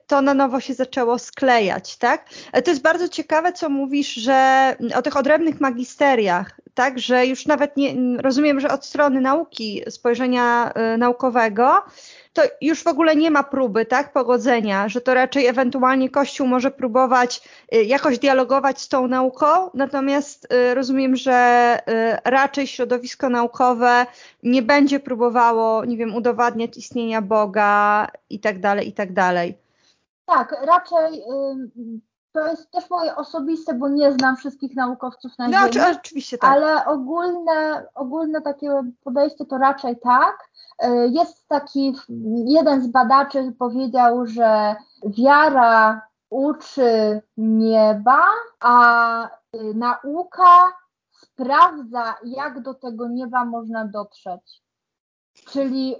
[0.06, 2.28] to na nowo się zaczęło sklejać, tak?
[2.64, 7.76] To jest bardzo ciekawe, co mówisz, że o tych odrębnych magisteriach, tak, że już nawet
[7.76, 11.82] nie, rozumiem, że od strony nauki, spojrzenia y, naukowego,
[12.32, 16.70] to już w ogóle nie ma próby, tak, pogodzenia, że to raczej ewentualnie Kościół może
[16.70, 24.06] próbować y, jakoś dialogować z tą nauką, natomiast y, rozumiem, że y, raczej środowisko naukowe
[24.42, 29.58] nie będzie próbowało, nie wiem, udowadniać istnienia Boga i tak dalej, i tak dalej.
[30.26, 31.22] Tak, raczej
[32.32, 35.96] to jest też moje osobiste, bo nie znam wszystkich naukowców na no, Ziemi.
[36.00, 36.50] oczywiście tak.
[36.50, 40.48] Ale ogólne, ogólne takie podejście to raczej tak.
[40.78, 41.94] E, jest taki,
[42.46, 48.24] jeden z badaczy powiedział, że wiara uczy nieba,
[48.60, 50.72] a y, nauka
[51.10, 54.62] sprawdza, jak do tego nieba można dotrzeć.
[55.34, 55.96] Czyli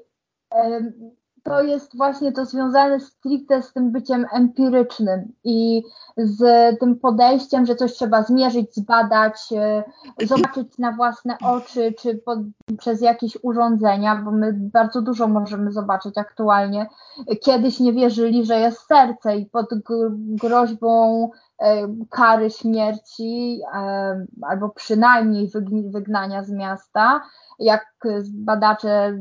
[1.43, 5.83] to jest właśnie to związane stricte z tym byciem empirycznym i
[6.17, 6.41] z
[6.79, 9.85] tym podejściem, że coś trzeba zmierzyć, zbadać, e,
[10.27, 12.39] zobaczyć na własne oczy, czy pod,
[12.79, 16.87] przez jakieś urządzenia, bo my bardzo dużo możemy zobaczyć aktualnie.
[17.41, 19.67] Kiedyś nie wierzyli, że jest serce i pod
[20.11, 25.51] groźbą e, kary śmierci e, albo przynajmniej
[25.91, 27.23] wygnania z miasta,
[27.59, 27.87] jak
[28.33, 29.19] badacze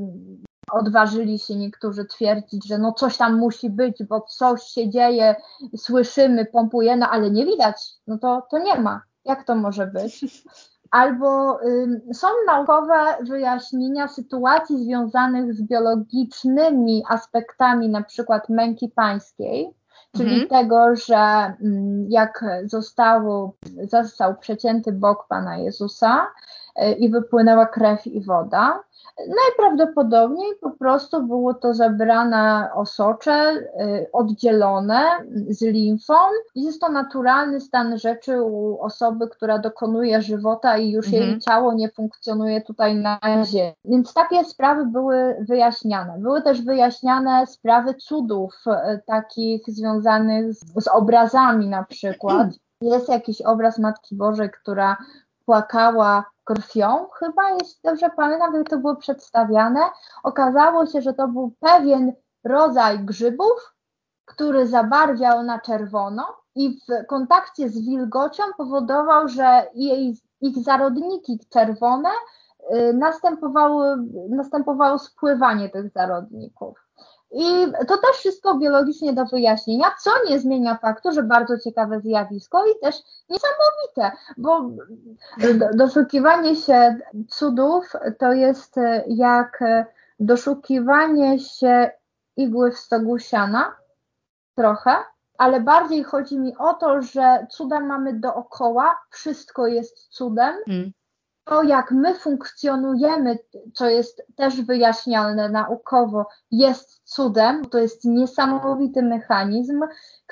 [0.72, 5.36] odważyli się niektórzy twierdzić, że no coś tam musi być, bo coś się dzieje,
[5.78, 9.02] słyszymy, pompujemy, ale nie widać, no to, to nie ma.
[9.26, 10.26] Jak to może być?
[10.92, 19.74] Albo y, są naukowe wyjaśnienia sytuacji związanych z biologicznymi aspektami na przykład męki pańskiej,
[20.18, 20.50] czyli mhm.
[20.50, 21.54] tego, że
[22.10, 23.54] jak zostało,
[23.90, 26.28] został przecięty bok Pana Jezusa
[27.00, 28.84] i wypłynęła krew i woda,
[29.28, 35.04] Najprawdopodobniej po prostu było to zebrane osocze, y, oddzielone
[35.50, 36.14] z limfą.
[36.56, 41.24] Jest to naturalny stan rzeczy u osoby, która dokonuje żywota i już mhm.
[41.24, 43.74] jej ciało nie funkcjonuje tutaj na ziemi.
[43.86, 46.20] Więc takie sprawy były wyjaśniane.
[46.20, 52.48] Były też wyjaśniane sprawy cudów, y, takich związanych z, z obrazami na przykład.
[52.82, 54.98] Jest jakiś obraz Matki Bożej, która
[55.46, 59.80] płakała krwią, chyba jeśli dobrze pamiętam, jak to było przedstawiane.
[60.24, 63.74] Okazało się, że to był pewien rodzaj grzybów,
[64.26, 66.24] który zabarwiał na czerwono
[66.56, 72.10] i w kontakcie z wilgocią powodował, że jej, ich zarodniki czerwone
[72.76, 73.84] y, następowało,
[74.30, 76.91] następowało spływanie tych zarodników.
[77.32, 82.66] I to też wszystko biologicznie do wyjaśnienia, co nie zmienia faktu, że bardzo ciekawe zjawisko
[82.66, 82.96] i też
[83.30, 84.70] niesamowite, bo
[85.74, 86.98] doszukiwanie się
[87.30, 88.76] cudów to jest
[89.08, 89.64] jak
[90.20, 91.92] doszukiwanie się
[92.38, 93.76] igły w stogu siana,
[94.56, 94.96] trochę,
[95.38, 100.56] ale bardziej chodzi mi o to, że cuda mamy dookoła, wszystko jest cudem.
[100.68, 100.92] Mm
[101.44, 103.40] to, jak my funkcjonujemy,
[103.74, 107.66] co jest też wyjaśniane naukowo, jest cudem.
[107.66, 109.82] To jest niesamowity mechanizm,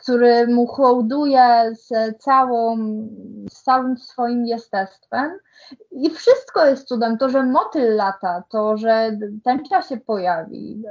[0.01, 2.77] który mu hołduje z, całą,
[3.49, 5.39] z całym swoim jestestwem.
[5.91, 7.17] I wszystko jest cudem.
[7.17, 10.83] To, że motyl lata, to, że tęcza się pojawi,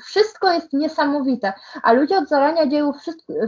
[0.00, 1.52] wszystko jest niesamowite.
[1.82, 2.92] A ludzie od zarania dzieją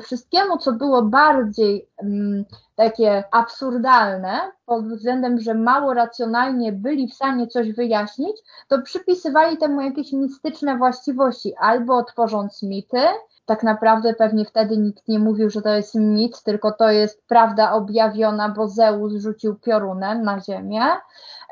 [0.03, 2.45] wszystkiemu, co było bardziej um,
[2.75, 8.37] takie absurdalne, pod względem, że mało racjonalnie byli w stanie coś wyjaśnić,
[8.69, 13.03] to przypisywali temu jakieś mistyczne właściwości, albo tworząc mity,
[13.47, 17.72] tak naprawdę pewnie wtedy nikt nie mówił, że to jest mit, tylko to jest prawda
[17.72, 20.82] objawiona, bo Zeus rzucił piorunem na ziemię.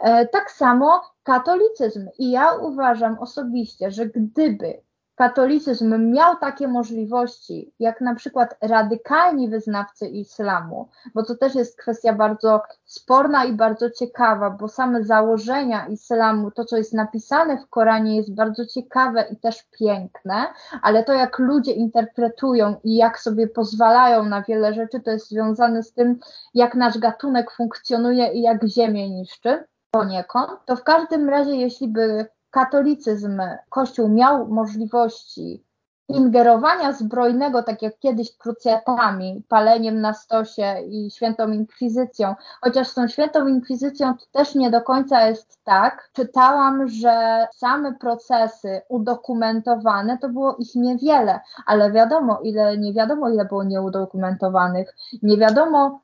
[0.03, 2.09] E, tak samo katolicyzm.
[2.19, 4.83] I ja uważam osobiście, że gdyby
[5.21, 12.13] katolicyzm miał takie możliwości, jak na przykład radykalni wyznawcy islamu, bo to też jest kwestia
[12.13, 18.17] bardzo sporna i bardzo ciekawa, bo same założenia islamu, to co jest napisane w Koranie
[18.17, 20.47] jest bardzo ciekawe i też piękne,
[20.83, 25.83] ale to jak ludzie interpretują i jak sobie pozwalają na wiele rzeczy, to jest związane
[25.83, 26.19] z tym,
[26.55, 32.27] jak nasz gatunek funkcjonuje i jak ziemię niszczy poniekąd, to w każdym razie, jeśli by
[32.51, 35.65] katolicyzm, Kościół miał możliwości
[36.11, 43.09] ingerowania zbrojnego, tak jak kiedyś krucjatami, paleniem na stosie i świętą inkwizycją, chociaż z tą
[43.09, 46.11] świętą inkwizycją to też nie do końca jest tak.
[46.13, 53.45] Czytałam, że same procesy udokumentowane to było ich niewiele, ale wiadomo, ile nie wiadomo, ile
[53.45, 54.95] było nieudokumentowanych.
[55.23, 56.01] Nie wiadomo,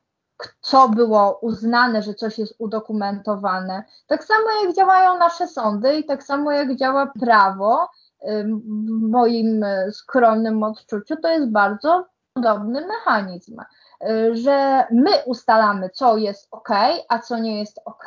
[0.61, 3.84] co było uznane, że coś jest udokumentowane.
[4.07, 7.89] Tak samo jak działają nasze sądy i tak samo jak działa prawo,
[8.22, 16.16] w moim e, skromnym odczuciu, to jest bardzo podobny mechanizm, e, że my ustalamy, co
[16.16, 16.68] jest ok,
[17.09, 18.05] a co nie jest ok,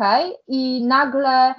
[0.47, 1.55] i nagle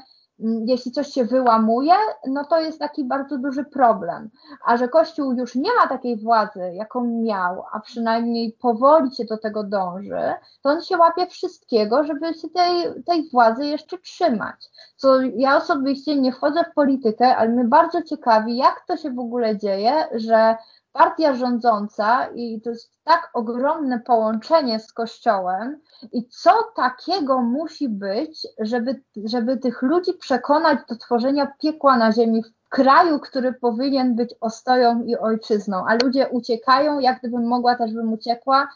[0.67, 1.95] jeśli coś się wyłamuje,
[2.27, 4.31] no to jest taki bardzo duży problem.
[4.65, 9.39] A że Kościół już nie ma takiej władzy, jaką miał, a przynajmniej powoli się do
[9.39, 14.71] tego dąży, to on się łapie wszystkiego, żeby się tej, tej władzy jeszcze trzymać.
[14.97, 19.19] Co ja osobiście nie wchodzę w politykę, ale mnie bardzo ciekawi, jak to się w
[19.19, 20.57] ogóle dzieje, że
[20.93, 25.81] partia rządząca i to jest tak ogromne połączenie z Kościołem
[26.13, 32.43] i co takiego musi być, żeby, żeby tych ludzi przekonać do tworzenia piekła na ziemi
[32.43, 37.95] w kraju, który powinien być ostoją i ojczyzną, a ludzie uciekają, jak gdybym mogła też
[37.95, 38.69] bym uciekła,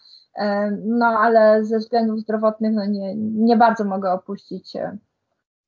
[0.84, 4.98] no ale ze względów zdrowotnych no nie, nie bardzo mogę opuścić e,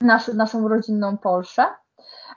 [0.00, 1.64] nasz, naszą rodzinną Polskę.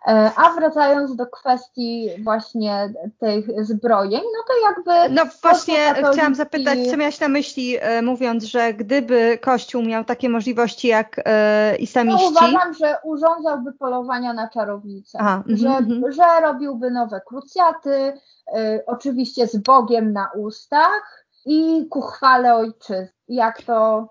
[0.07, 5.15] E, a wracając do kwestii właśnie tych zbrojeń, no to jakby.
[5.15, 6.13] No właśnie katoliki...
[6.13, 11.21] chciałam zapytać, co miałaś na myśli, e, mówiąc, że gdyby Kościół miał takie możliwości jak
[11.25, 12.23] e, islamiści.
[12.23, 18.13] No uważam, że urządzałby polowania na czarownice, Aha, że, mm, że robiłby nowe krucjaty,
[18.55, 23.09] e, oczywiście z Bogiem na ustach i ku chwale ojczyzny.
[23.27, 24.07] Jak to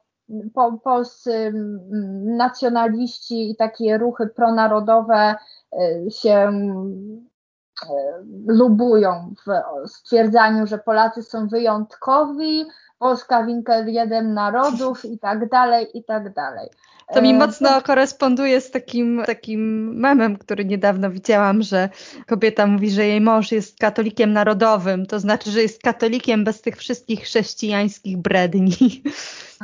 [0.55, 1.53] po, polscy
[2.25, 5.35] nacjonaliści i takie ruchy pronarodowe
[5.73, 7.89] e, się e,
[8.47, 12.67] lubują w stwierdzaniu, że Polacy są wyjątkowi,
[12.99, 16.69] Polska winkeljedem narodów i tak dalej, i tak dalej.
[17.15, 21.89] To mi e, mocno koresponduje z takim, takim memem, który niedawno widziałam, że
[22.27, 26.77] kobieta mówi, że jej mąż jest katolikiem narodowym, to znaczy, że jest katolikiem bez tych
[26.77, 28.77] wszystkich chrześcijańskich bredni.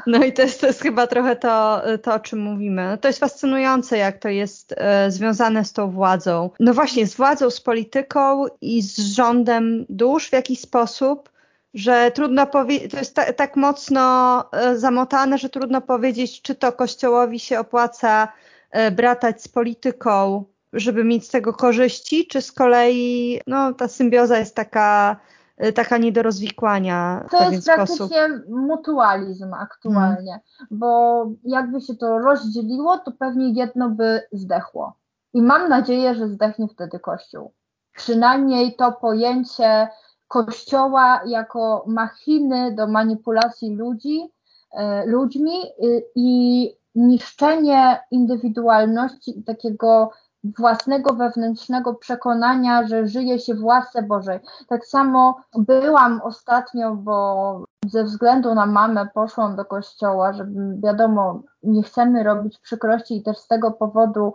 [0.07, 2.89] No i to jest, to jest chyba trochę to, to, o czym mówimy.
[2.91, 6.51] No to jest fascynujące, jak to jest e, związane z tą władzą.
[6.61, 11.30] No właśnie, z władzą, z polityką i z rządem dusz w jakiś sposób
[11.74, 16.72] że trudno powiedzieć, to jest ta, tak mocno e, zamotane, że trudno powiedzieć, czy to
[16.72, 18.28] Kościołowi się opłaca
[18.70, 24.38] e, bratać z polityką, żeby mieć z tego korzyści, czy z kolei no, ta symbioza
[24.38, 25.16] jest taka,
[25.56, 27.26] e, taka nie do rozwikłania.
[27.30, 28.48] To jest praktycznie sposób.
[28.48, 30.68] mutualizm aktualnie, hmm.
[30.70, 34.96] bo jakby się to rozdzieliło, to pewnie jedno by zdechło.
[35.34, 37.52] I mam nadzieję, że zdechnie wtedy Kościół.
[37.92, 39.88] Przynajmniej to pojęcie
[40.28, 44.32] Kościoła jako machiny do manipulacji ludzi,
[44.72, 50.10] e, ludźmi y, i niszczenie indywidualności i takiego
[50.58, 54.40] własnego wewnętrznego przekonania, że żyje się w łasce Bożej.
[54.68, 61.82] Tak samo byłam ostatnio, bo ze względu na mamę poszłam do kościoła, żeby wiadomo, nie
[61.82, 64.34] chcemy robić przykrości i też z tego powodu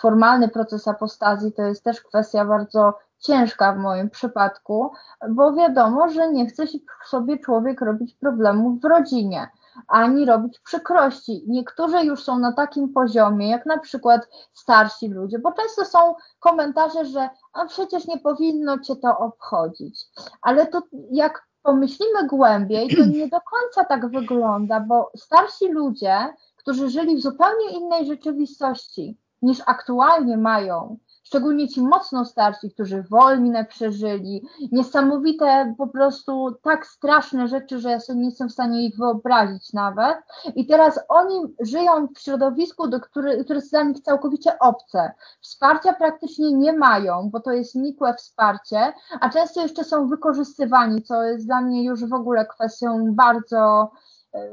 [0.00, 4.90] formalny proces apostazji to jest też kwestia bardzo ciężka w moim przypadku,
[5.30, 6.64] bo wiadomo, że nie chce
[7.06, 9.50] sobie człowiek robić problemów w rodzinie,
[9.88, 11.44] ani robić przykrości.
[11.46, 17.04] Niektórzy już są na takim poziomie, jak na przykład starsi ludzie, bo często są komentarze,
[17.04, 20.06] że a przecież nie powinno cię to obchodzić.
[20.42, 26.90] Ale to jak pomyślimy głębiej, to nie do końca tak wygląda, bo starsi ludzie, którzy
[26.90, 30.96] żyli w zupełnie innej rzeczywistości niż aktualnie mają,
[31.32, 38.00] szczególnie ci mocno starsi, którzy wojnę przeżyli, niesamowite po prostu tak straszne rzeczy, że ja
[38.00, 40.16] sobie nie jestem w stanie ich wyobrazić nawet.
[40.54, 45.12] I teraz oni żyją w środowisku, do który, które jest dla nich całkowicie obce.
[45.40, 51.22] Wsparcia praktycznie nie mają, bo to jest nikłe wsparcie, a często jeszcze są wykorzystywani, co
[51.22, 53.90] jest dla mnie już w ogóle kwestią bardzo,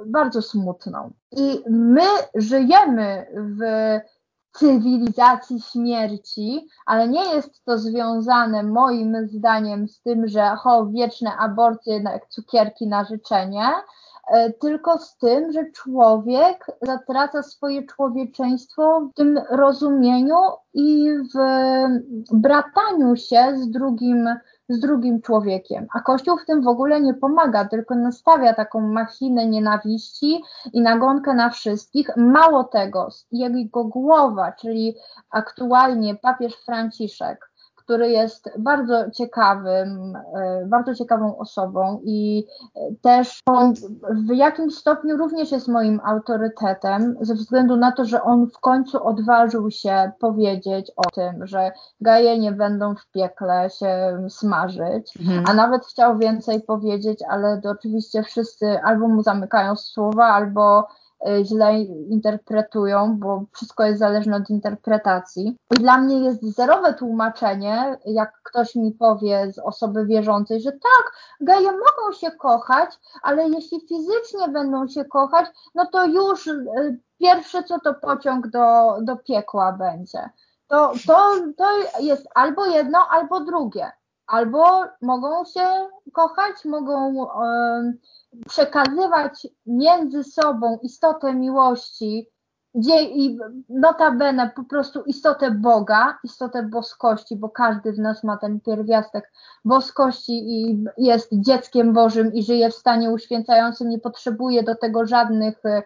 [0.05, 1.11] bardzo smutną.
[1.31, 2.05] I my
[2.35, 3.61] żyjemy w
[4.51, 12.01] cywilizacji śmierci, ale nie jest to związane moim zdaniem z tym, że ho, wieczne aborcje,
[12.03, 13.67] jak cukierki na życzenie,
[14.31, 20.39] e, tylko z tym, że człowiek zatraca swoje człowieczeństwo w tym rozumieniu
[20.73, 21.37] i w
[22.31, 24.29] brataniu się z drugim
[24.69, 25.87] z drugim człowiekiem.
[25.93, 30.43] A Kościół w tym w ogóle nie pomaga, tylko nastawia taką machinę nienawiści
[30.73, 32.09] i nagonkę na wszystkich.
[32.17, 34.95] Mało tego, jego głowa, czyli
[35.29, 37.48] aktualnie papież Franciszek,
[37.89, 42.45] który jest bardzo ciekawym, e, bardzo ciekawą osobą i
[43.01, 43.73] też on
[44.11, 49.07] w jakimś stopniu również jest moim autorytetem, ze względu na to, że on w końcu
[49.07, 51.71] odważył się powiedzieć o tym, że
[52.01, 55.43] gaje nie będą w piekle się smażyć, mhm.
[55.47, 60.87] a nawet chciał więcej powiedzieć, ale to oczywiście wszyscy albo mu zamykają słowa, albo
[61.43, 65.57] źle interpretują, bo wszystko jest zależne od interpretacji.
[65.69, 71.71] Dla mnie jest zerowe tłumaczenie, jak ktoś mi powie z osoby wierzącej, że tak, geje
[71.71, 72.89] mogą się kochać,
[73.21, 75.45] ale jeśli fizycznie będą się kochać,
[75.75, 80.29] no to już y, pierwsze co to pociąg do, do piekła będzie.
[80.67, 81.65] To, to, to
[81.99, 83.91] jest albo jedno, albo drugie.
[84.29, 85.65] Albo mogą się
[86.13, 87.27] kochać, mogą
[88.47, 92.29] przekazywać między sobą istotę miłości,
[92.75, 98.59] gdzie i notabene po prostu istotę Boga, istotę boskości, bo każdy z nas ma ten
[98.59, 99.31] pierwiastek
[99.65, 105.65] boskości i jest dzieckiem Bożym i żyje w stanie uświęcającym, nie potrzebuje do tego żadnych
[105.65, 105.81] y,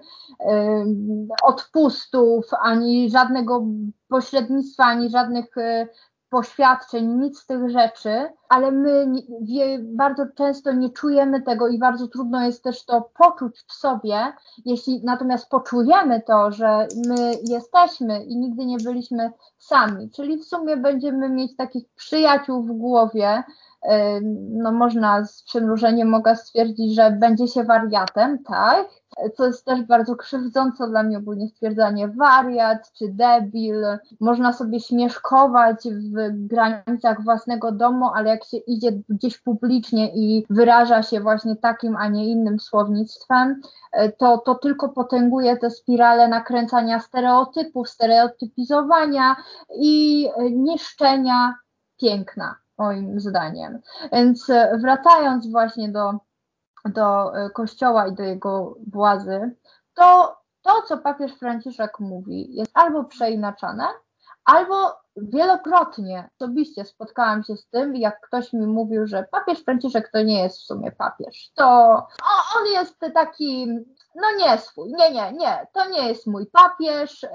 [1.43, 3.65] odpustów, ani żadnego
[4.07, 5.87] pośrednictwa, ani żadnych y,
[6.33, 9.05] poświadczeń, nic z tych rzeczy, ale my
[9.41, 14.33] nie, bardzo często nie czujemy tego i bardzo trudno jest też to poczuć w sobie.
[14.65, 20.77] Jeśli natomiast poczujemy to, że my jesteśmy i nigdy nie byliśmy sami, czyli w sumie
[20.77, 23.43] będziemy mieć takich przyjaciół w głowie,
[24.49, 28.87] no można z przymrużeniem mogę stwierdzić, że będzie się wariatem, tak?
[29.37, 33.83] Co jest też bardzo krzywdzące dla mnie ogólnie stwierdzenie wariat czy debil.
[34.19, 41.03] Można sobie śmieszkować w granicach własnego domu, ale jak się idzie gdzieś publicznie i wyraża
[41.03, 43.61] się właśnie takim, a nie innym słownictwem,
[44.17, 49.35] to, to tylko potęguje tę spiralę nakręcania stereotypów, stereotypizowania
[49.75, 51.55] i niszczenia
[52.01, 53.79] piękna moim zdaniem.
[54.11, 56.13] Więc e, wracając właśnie do,
[56.85, 59.55] do e, Kościoła i do jego władzy,
[59.93, 63.83] to to, co papież Franciszek mówi, jest albo przeinaczane,
[64.45, 70.23] albo wielokrotnie osobiście spotkałam się z tym, jak ktoś mi mówił, że papież Franciszek to
[70.23, 71.51] nie jest w sumie papież.
[71.55, 71.65] To
[72.57, 73.67] on jest taki,
[74.15, 77.29] no nie swój, nie, nie, nie, to nie jest mój papież, y,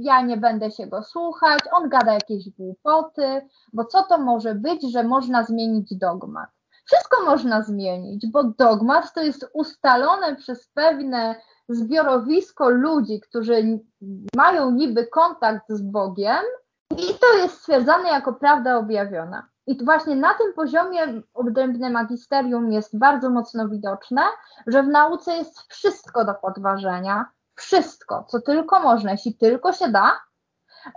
[0.00, 4.92] ja nie będę się go słuchać, on gada jakieś głupoty, bo co to może być,
[4.92, 6.50] że można zmienić dogmat?
[6.84, 11.34] Wszystko można zmienić, bo dogmat to jest ustalone przez pewne
[11.68, 13.80] zbiorowisko ludzi, którzy
[14.36, 16.42] mają niby kontakt z Bogiem
[16.90, 19.48] i to jest stwierdzane jako prawda objawiona.
[19.66, 24.22] I właśnie na tym poziomie odrębne magisterium jest bardzo mocno widoczne,
[24.66, 30.20] że w nauce jest wszystko do podważenia, wszystko, co tylko można, jeśli tylko się da.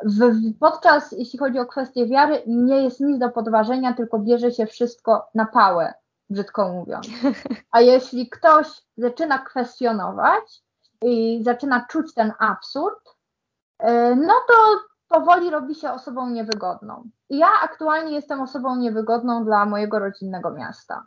[0.06, 0.20] W,
[0.60, 5.28] podczas, jeśli chodzi o kwestię wiary, nie jest nic do podważenia, tylko bierze się wszystko
[5.36, 5.94] na pałę,
[6.30, 7.08] brzydko mówiąc.
[7.72, 8.68] A jeśli ktoś
[8.98, 10.62] zaczyna kwestionować
[11.02, 13.10] i zaczyna czuć ten absurd,
[13.84, 14.54] y, no to
[15.08, 17.10] powoli robi się osobą niewygodną.
[17.30, 21.04] I ja aktualnie jestem osobą niewygodną dla mojego rodzinnego miasta,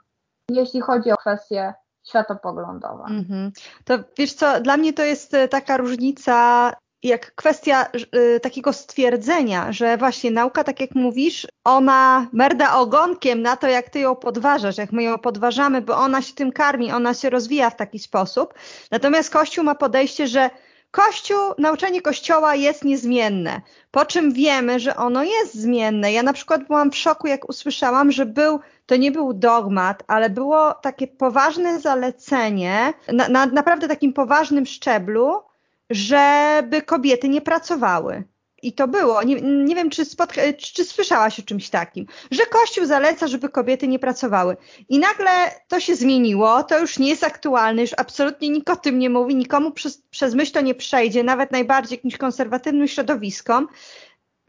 [0.48, 1.74] jeśli chodzi o kwestie
[2.08, 3.04] światopoglądowe.
[3.04, 3.50] Mm -hmm.
[3.84, 6.72] To wiesz co, dla mnie to jest e, taka różnica
[7.03, 13.57] jak kwestia y, takiego stwierdzenia, że właśnie nauka, tak jak mówisz, ona merda ogonkiem na
[13.57, 17.14] to, jak ty ją podważasz, jak my ją podważamy, bo ona się tym karmi, ona
[17.14, 18.55] się rozwija w taki sposób.
[18.90, 20.51] Natomiast Kościół ma podejście, że
[20.90, 26.12] Kościół, nauczanie Kościoła jest niezmienne, po czym wiemy, że ono jest zmienne.
[26.12, 30.30] Ja na przykład byłam w szoku, jak usłyszałam, że był, to nie był dogmat, ale
[30.30, 35.42] było takie poważne zalecenie, na, na naprawdę takim poważnym szczeblu,
[35.91, 38.24] żeby kobiety nie pracowały.
[38.62, 39.22] I to było.
[39.22, 43.88] Nie, nie wiem, czy, spotka, czy, słyszałaś o czymś takim, że Kościół zaleca, żeby kobiety
[43.88, 44.57] nie pracowały.
[44.88, 45.30] I nagle
[45.68, 49.36] to się zmieniło, to już nie jest aktualne, już absolutnie nikt o tym nie mówi,
[49.36, 53.68] nikomu przez, przez myśl to nie przejdzie, nawet najbardziej jakimś konserwatywnym środowiskom.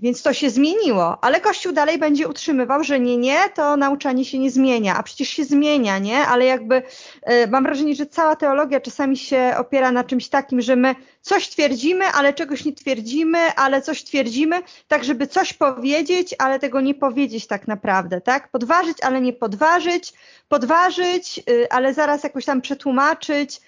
[0.02, 4.40] Więc to się zmieniło, ale Kościół dalej będzie utrzymywał, że nie, nie, to nauczanie się
[4.40, 6.18] nie zmienia, a przecież się zmienia, nie?
[6.20, 10.76] Ale jakby y, mam wrażenie, że cała teologia czasami się opiera na czymś takim, że
[10.76, 16.60] my coś twierdzimy, ale czegoś nie twierdzimy, ale coś twierdzimy, tak żeby coś powiedzieć, ale
[16.60, 18.52] tego nie powiedzieć tak naprawdę, tak?
[18.52, 20.14] Podważyć, ale nie podważyć,
[20.50, 23.62] podważyć, y, ale zaraz jakoś tam przetłumaczyć,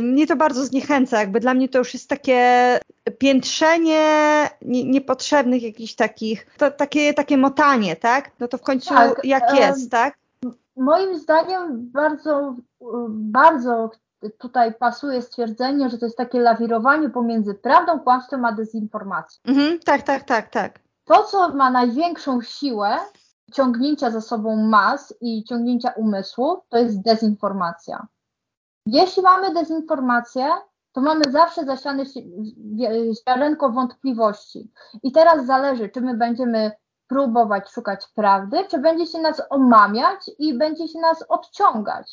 [0.00, 2.78] mnie to bardzo zniechęca, jakby dla mnie to już jest takie
[3.18, 4.00] piętrzenie
[4.62, 8.30] niepotrzebnych jakichś takich, to takie, takie motanie, tak?
[8.40, 10.18] No to w końcu tak, jak jest, tak?
[10.76, 12.54] Moim zdaniem bardzo,
[13.08, 13.90] bardzo
[14.38, 19.40] tutaj pasuje stwierdzenie, że to jest takie lawirowanie pomiędzy prawdą, kłamstwem a dezinformacją.
[19.46, 20.80] Mhm, tak, tak, tak, tak.
[21.04, 22.96] To, co ma największą siłę
[23.52, 28.06] ciągnięcia za sobą mas i ciągnięcia umysłu, to jest dezinformacja.
[28.86, 30.46] Jeśli mamy dezinformację,
[30.92, 32.04] to mamy zawsze zasiane
[33.26, 34.72] ziarenko wątpliwości.
[35.02, 36.72] I teraz zależy, czy my będziemy
[37.08, 42.12] próbować szukać prawdy, czy będzie się nas omamiać i będzie się nas odciągać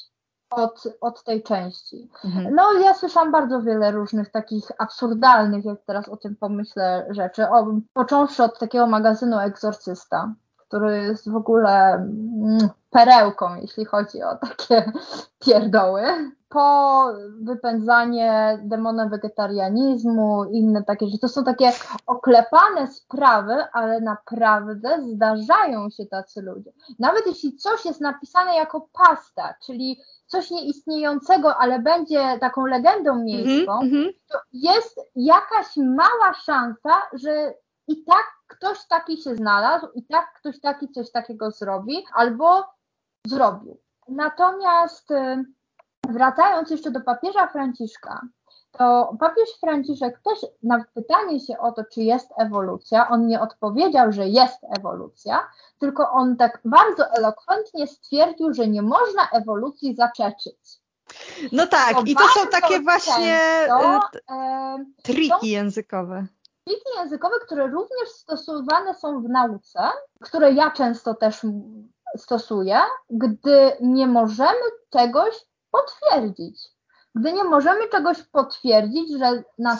[0.49, 2.09] od, od tej części.
[2.25, 2.55] Mhm.
[2.55, 7.49] No ja słyszałam bardzo wiele różnych takich absurdalnych, jak teraz o tym pomyślę, rzeczy.
[7.49, 10.33] O, począwszy od takiego magazynu Egzorcysta,
[10.67, 14.91] który jest w ogóle mm, perełką, jeśli chodzi o takie
[15.45, 16.01] pierdoły.
[16.49, 17.05] Po
[17.41, 21.71] wypędzanie demona wegetarianizmu, inne takie że To są takie
[22.05, 26.71] oklepane sprawy, ale naprawdę zdarzają się tacy ludzie.
[26.99, 33.79] Nawet jeśli coś jest napisane jako pasta, czyli coś nieistniejącego, ale będzie taką legendą miejską,
[33.81, 34.07] mm -hmm.
[34.31, 37.53] to jest jakaś mała szansa, że
[37.87, 42.65] i tak ktoś taki się znalazł, i tak ktoś taki coś takiego zrobi, albo
[43.27, 43.79] zrobił.
[44.07, 45.45] Natomiast y,
[46.09, 48.21] wracając jeszcze do papieża Franciszka,
[48.71, 54.11] to papież Franciszek też na pytanie się o to, czy jest ewolucja, on nie odpowiedział,
[54.11, 55.47] że jest ewolucja,
[55.79, 60.79] tylko on tak bardzo elokwentnie stwierdził, że nie można ewolucji zaczeczyć.
[61.51, 66.27] No tak, to i to są takie właśnie często, e, triki językowe.
[66.67, 69.79] Triki językowe, które również stosowane są w nauce,
[70.21, 71.41] które ja często też
[72.17, 76.76] stosuje, gdy nie możemy czegoś potwierdzić.
[77.19, 79.77] Gdy nie możemy czegoś potwierdzić, że na 100%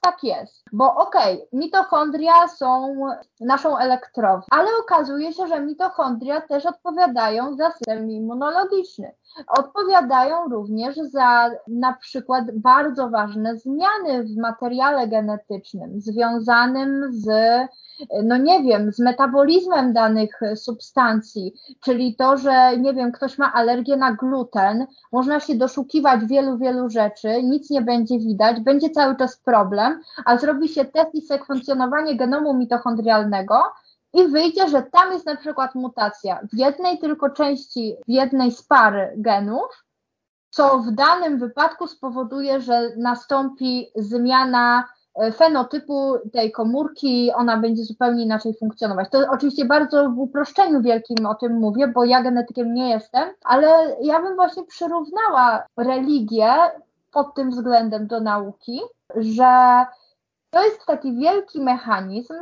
[0.00, 0.64] tak jest.
[0.72, 2.96] Bo okej, okay, mitochondria są
[3.40, 9.12] naszą elektrownią, ale okazuje się, że mitochondria też odpowiadają za system immunologiczny.
[9.46, 17.28] Odpowiadają również za na przykład bardzo ważne zmiany w materiale genetycznym związanym z
[18.24, 23.96] no nie wiem, z metabolizmem danych substancji, czyli to, że nie wiem, ktoś ma alergię
[23.96, 29.36] na gluten, można się doszukiwać wielu, wielu rzeczy, nic nie będzie widać, będzie cały czas
[29.36, 33.62] problem, a zrobi się test i sekwencjonowanie genomu mitochondrialnego,
[34.12, 38.62] i wyjdzie, że tam jest na przykład mutacja w jednej tylko części, w jednej z
[38.62, 39.84] pary genów,
[40.50, 44.88] co w danym wypadku spowoduje, że nastąpi zmiana
[45.36, 49.08] fenotypu tej komórki, ona będzie zupełnie inaczej funkcjonować.
[49.10, 53.96] To oczywiście bardzo w uproszczeniu wielkim o tym mówię, bo ja genetykiem nie jestem, ale
[54.02, 56.54] ja bym właśnie przyrównała religię
[57.12, 58.80] pod tym względem do nauki,
[59.16, 59.84] że
[60.50, 62.34] to jest taki wielki mechanizm.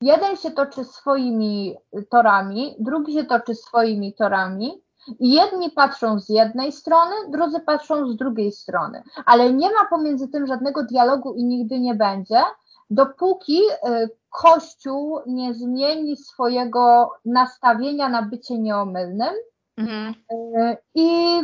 [0.00, 1.76] Jeden się toczy swoimi
[2.10, 4.82] torami, drugi się toczy swoimi torami,
[5.20, 10.46] jedni patrzą z jednej strony, drudzy patrzą z drugiej strony, ale nie ma pomiędzy tym
[10.46, 12.42] żadnego dialogu i nigdy nie będzie,
[12.90, 19.34] dopóki y, Kościół nie zmieni swojego nastawienia na bycie nieomylnym.
[19.76, 20.14] Mhm.
[20.32, 21.40] Y, I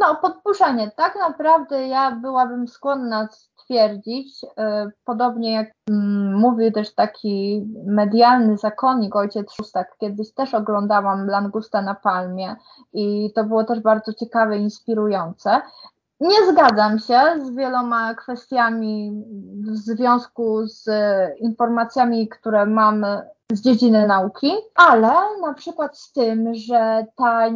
[0.00, 0.90] no, podpuszczenie.
[0.96, 3.28] Tak naprawdę ja byłabym skłonna
[3.70, 11.26] stwierdzić, e, podobnie jak mm, mówił też taki medialny zakonnik, ojciec Szóstak, kiedyś też oglądałam
[11.26, 12.56] Langusta na Palmie
[12.92, 15.60] i to było też bardzo ciekawe i inspirujące.
[16.20, 19.24] Nie zgadzam się z wieloma kwestiami
[19.60, 20.88] w związku z
[21.40, 23.06] informacjami, które mam
[23.52, 25.12] z dziedziny nauki, ale
[25.42, 27.48] na przykład z tym, że ta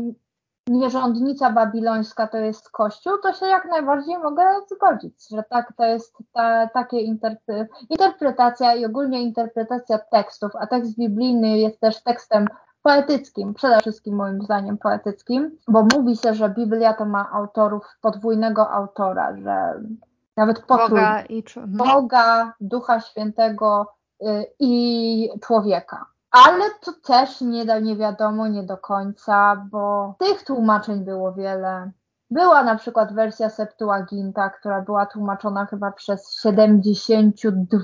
[0.69, 6.17] nierządnica babilońska to jest Kościół, to się jak najbardziej mogę zgodzić, że tak, to jest
[6.33, 12.47] ta, takie interpre, interpretacja i ogólnie interpretacja tekstów, a tekst biblijny jest też tekstem
[12.83, 18.71] poetyckim, przede wszystkim moim zdaniem poetyckim, bo mówi się, że Biblia to ma autorów, podwójnego
[18.71, 19.83] autora, że
[20.37, 24.27] nawet potrój, Boga, i, Boga Ducha Świętego y,
[24.59, 31.05] i człowieka ale to też nie, da, nie wiadomo, nie do końca, bo tych tłumaczeń
[31.05, 31.91] było wiele.
[32.30, 37.78] Była na przykład wersja Septuaginta, która była tłumaczona chyba przez 72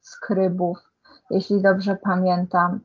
[0.00, 0.78] skrybów.
[1.30, 2.80] jeśli dobrze pamiętam.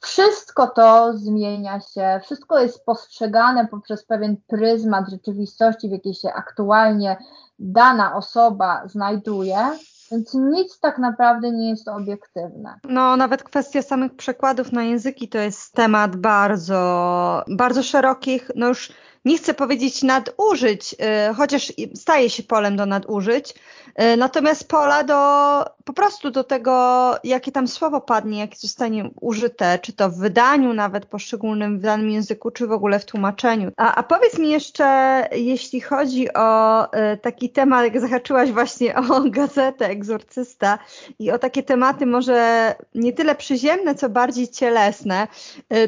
[0.00, 7.16] Wszystko to zmienia się, wszystko jest postrzegane poprzez pewien pryzmat rzeczywistości, w jakiej się aktualnie
[7.58, 9.70] dana osoba znajduje.
[10.10, 12.78] Więc nic tak naprawdę nie jest obiektywne.
[12.84, 18.92] No, nawet kwestia samych przekładów na języki to jest temat bardzo, bardzo szerokich, no już
[19.24, 20.94] nie chcę powiedzieć nadużyć,
[21.30, 23.54] y, chociaż staje się polem do nadużyć,
[24.16, 25.14] natomiast pola do
[25.84, 30.74] po prostu do tego, jakie tam słowo padnie, jakie zostanie użyte, czy to w wydaniu
[30.74, 33.70] nawet poszczególnym w danym języku, czy w ogóle w tłumaczeniu.
[33.76, 34.84] A, a powiedz mi jeszcze,
[35.32, 40.78] jeśli chodzi o y, taki temat, jak zahaczyłaś właśnie o gazetę Egzorcysta
[41.18, 45.28] i o takie tematy może nie tyle przyziemne, co bardziej cielesne,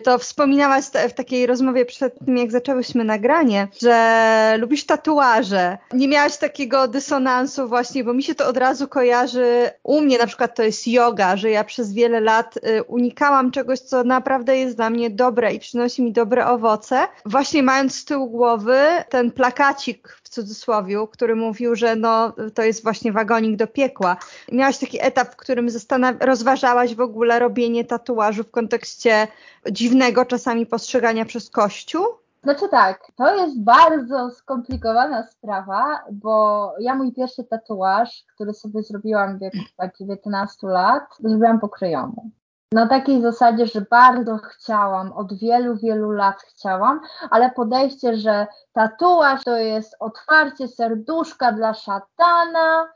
[0.05, 5.79] to wspominałaś w takiej rozmowie przed tym, jak zaczęłyśmy nagranie, że lubisz tatuaże.
[5.93, 9.71] Nie miałaś takiego dysonansu właśnie, bo mi się to od razu kojarzy.
[9.83, 13.79] U mnie na przykład to jest yoga, że ja przez wiele lat y, unikałam czegoś,
[13.79, 17.09] co naprawdę jest dla mnie dobre i przynosi mi dobre owoce.
[17.25, 18.79] Właśnie mając z tyłu głowy
[19.09, 24.17] ten plakacik w cudzysłowie, który mówił, że no, to jest właśnie wagonik do piekła.
[24.53, 25.69] Miałaś taki etap, w którym
[26.21, 29.29] rozważałaś w ogóle robienie tatuażu w kontekście
[29.71, 32.07] dziwnego czasami postrzegania przez Kościół?
[32.47, 39.37] Znaczy tak, to jest bardzo skomplikowana sprawa, bo ja mój pierwszy tatuaż, który sobie zrobiłam
[39.37, 39.59] w wieku
[39.99, 42.31] 19 lat, zrobiłam po kryjomu.
[42.73, 49.45] Na takiej zasadzie, że bardzo chciałam, od wielu, wielu lat chciałam, ale podejście, że tatuaż
[49.45, 52.89] to jest otwarcie serduszka dla szatana,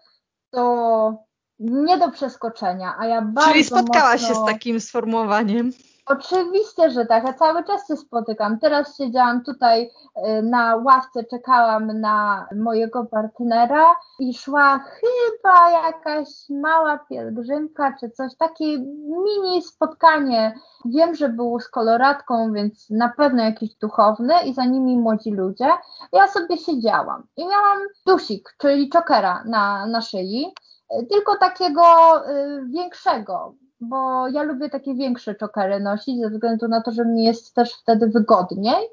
[0.50, 1.24] to
[1.58, 4.36] nie do przeskoczenia, a ja bardzo Czyli spotkałaś mocno...
[4.36, 5.72] się z takim sformułowaniem.
[6.10, 7.24] Oczywiście, że tak.
[7.24, 8.58] Ja cały czas się spotykam.
[8.58, 16.98] Teraz siedziałam tutaj y, na ławce, czekałam na mojego partnera i szła chyba jakaś mała
[16.98, 18.78] pielgrzymka czy coś, takie
[19.24, 20.54] mini spotkanie.
[20.84, 25.68] Wiem, że był z koloratką, więc na pewno jakiś duchowny i za nimi młodzi ludzie.
[26.12, 30.54] Ja sobie siedziałam i miałam dusik, czyli czokera na, na szyi,
[30.92, 31.82] y, tylko takiego
[32.30, 37.24] y, większego, bo ja lubię takie większe czokery nosić, ze względu na to, że mi
[37.24, 38.88] jest też wtedy wygodniej.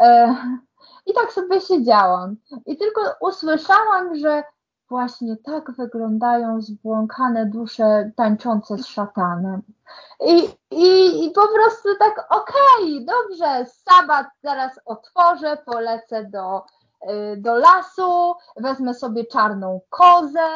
[0.00, 0.36] E,
[1.06, 2.36] I tak sobie siedziałam.
[2.66, 4.42] I tylko usłyszałam, że
[4.88, 9.62] właśnie tak wyglądają zbłąkane dusze tańczące z szatanem.
[10.26, 16.64] I, i, i po prostu tak, okej, okay, dobrze, sabat zaraz otworzę, polecę do,
[17.10, 20.48] y, do lasu, wezmę sobie czarną kozę,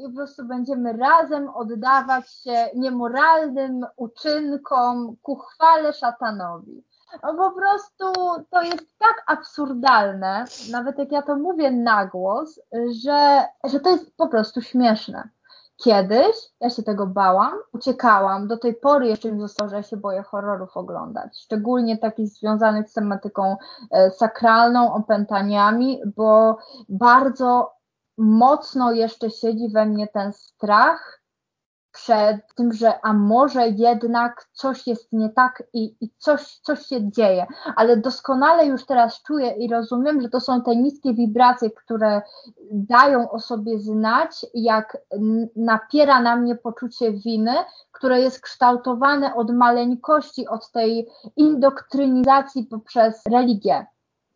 [0.00, 6.84] i po prostu będziemy razem oddawać się niemoralnym uczynkom ku chwale szatanowi.
[7.22, 8.12] No po prostu
[8.50, 12.60] to jest tak absurdalne, nawet jak ja to mówię na głos,
[13.04, 15.28] że, że to jest po prostu śmieszne.
[15.76, 18.48] Kiedyś ja się tego bałam, uciekałam.
[18.48, 22.90] Do tej pory jeszcze mi zostało, że ja się boję horrorów oglądać, szczególnie takich związanych
[22.90, 23.56] z tematyką
[23.90, 27.79] e, sakralną, opętaniami, bo bardzo
[28.18, 31.20] mocno jeszcze siedzi we mnie ten strach
[31.92, 37.10] przed tym, że a może jednak coś jest nie tak i, i coś, coś się
[37.10, 37.46] dzieje,
[37.76, 42.22] ale doskonale już teraz czuję i rozumiem, że to są te niskie wibracje, które
[42.72, 44.98] dają o sobie znać, jak
[45.56, 47.54] napiera na mnie poczucie winy,
[47.92, 53.86] które jest kształtowane od maleńkości, od tej indoktrynizacji poprzez religię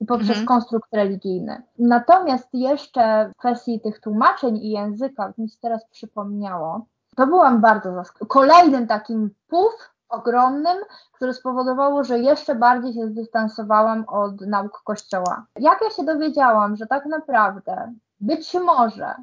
[0.07, 0.47] poprzez mhm.
[0.47, 1.63] konstrukt religijny.
[1.79, 6.87] Natomiast jeszcze w kwestii tych tłumaczeń i języka, mi się teraz przypomniało,
[7.17, 8.29] to byłam bardzo zaskoczona.
[8.29, 10.77] Kolejnym takim puf ogromnym,
[11.13, 15.47] które spowodowało, że jeszcze bardziej się zdystansowałam od nauk Kościoła.
[15.61, 19.15] Jak ja się dowiedziałam, że tak naprawdę być może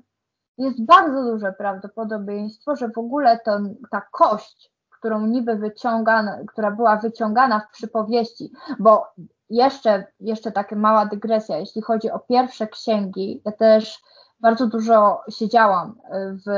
[0.57, 3.59] jest bardzo duże prawdopodobieństwo, że w ogóle to,
[3.91, 9.07] ta kość, którą niby wyciągana, która była wyciągana w przypowieści, bo
[9.55, 14.01] jeszcze, jeszcze taka mała dygresja, jeśli chodzi o pierwsze księgi, ja też
[14.39, 16.51] bardzo dużo siedziałam w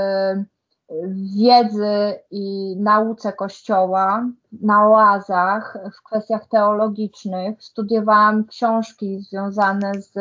[1.38, 4.26] wiedzy i nauce Kościoła,
[4.62, 7.64] na oazach, w kwestiach teologicznych.
[7.64, 10.14] Studiowałam książki związane z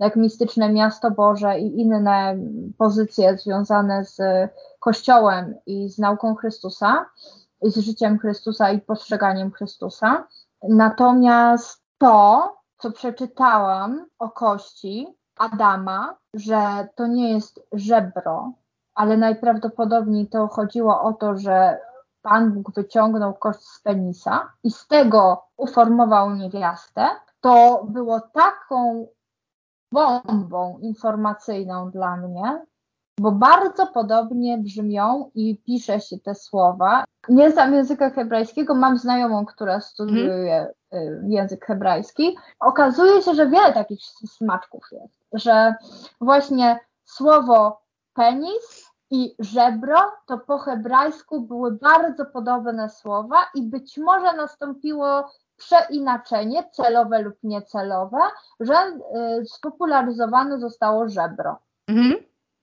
[0.00, 2.36] jak mistyczne Miasto Boże i inne
[2.78, 4.20] pozycje związane z
[4.80, 7.06] Kościołem i z nauką Chrystusa,
[7.62, 10.26] i z życiem Chrystusa i postrzeganiem Chrystusa.
[10.68, 18.52] Natomiast to, co przeczytałam o kości Adama, że to nie jest żebro,
[18.94, 21.78] ale najprawdopodobniej to chodziło o to, że
[22.22, 27.08] Pan Bóg wyciągnął kość z penisa i z tego uformował niewiastę,
[27.40, 29.06] to było taką
[29.92, 32.66] bombą informacyjną dla mnie,
[33.20, 37.04] bo bardzo podobnie brzmią i pisze się te słowa.
[37.28, 41.32] Nie znam języka hebrajskiego, mam znajomą, która studiuje hmm.
[41.32, 42.36] język hebrajski.
[42.60, 45.74] Okazuje się, że wiele takich smaczków jest, że
[46.20, 47.80] właśnie słowo
[48.14, 56.70] penis i żebro to po hebrajsku były bardzo podobne słowa i być może nastąpiło przeinaczenie,
[56.72, 58.18] celowe lub niecelowe,
[58.60, 61.58] że y, spopularyzowane zostało żebro.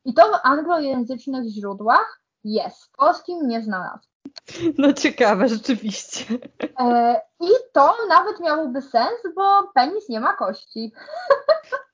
[0.05, 2.83] I to w anglojęzycznych źródłach jest.
[2.83, 4.11] W polskim nie znalazłam.
[4.77, 6.25] No ciekawe, rzeczywiście.
[6.79, 10.93] E, I to nawet miałoby sens, bo penis nie ma kości.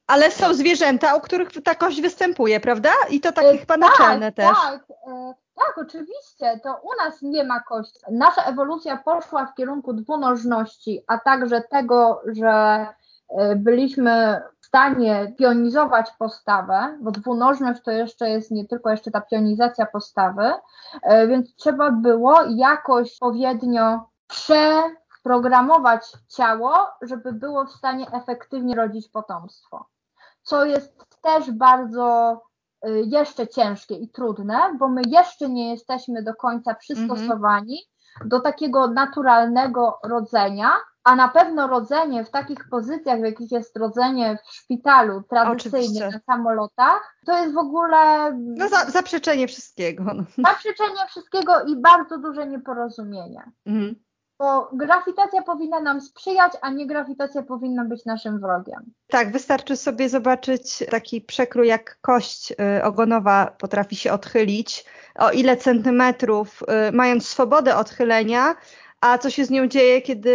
[0.07, 2.89] Ale są zwierzęta, u których ta kość występuje, prawda?
[3.09, 4.57] I to takie e, chyba tak, naczelne też.
[4.63, 6.59] Tak, e, tak, oczywiście.
[6.63, 7.99] To u nas nie ma kości.
[8.11, 12.87] Nasza ewolucja poszła w kierunku dwunożności, a także tego, że
[13.29, 19.86] e, byliśmy stanie pionizować postawę, bo dwunożność to jeszcze jest nie tylko jeszcze ta pionizacja
[19.86, 20.53] postawy,
[21.03, 29.86] e, więc trzeba było jakoś odpowiednio przeprogramować ciało, żeby było w stanie efektywnie rodzić potomstwo.
[30.43, 32.38] Co jest też bardzo
[32.86, 37.80] Y, jeszcze ciężkie i trudne, bo my jeszcze nie jesteśmy do końca przystosowani
[38.13, 38.30] mhm.
[38.30, 40.72] do takiego naturalnego rodzenia,
[41.07, 46.09] a na pewno rodzenie w takich pozycjach, w jakich jest rodzenie w szpitalu tradycyjnie Oczywiście.
[46.27, 48.31] na samolotach, to jest w ogóle.
[48.33, 50.03] No za, zaprzeczenie wszystkiego.
[50.03, 50.23] No.
[50.37, 53.51] Zaprzeczenie wszystkiego i bardzo duże nieporozumienie.
[53.65, 53.95] Mhm.
[54.39, 58.93] Bo grawitacja powinna nam sprzyjać, a nie grawitacja powinna być naszym wrogiem.
[59.07, 64.85] Tak, wystarczy sobie zobaczyć taki przekrój, jak kość y, ogonowa potrafi się odchylić,
[65.15, 68.55] o ile centymetrów, y, mając swobodę odchylenia,
[69.01, 70.33] a co się z nią dzieje, kiedy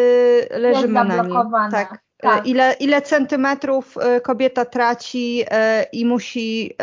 [0.50, 1.32] leżymy na niej.
[1.70, 1.92] Tak.
[1.94, 2.46] Y, tak.
[2.46, 5.44] Ile, ile centymetrów kobieta traci
[5.92, 6.76] i musi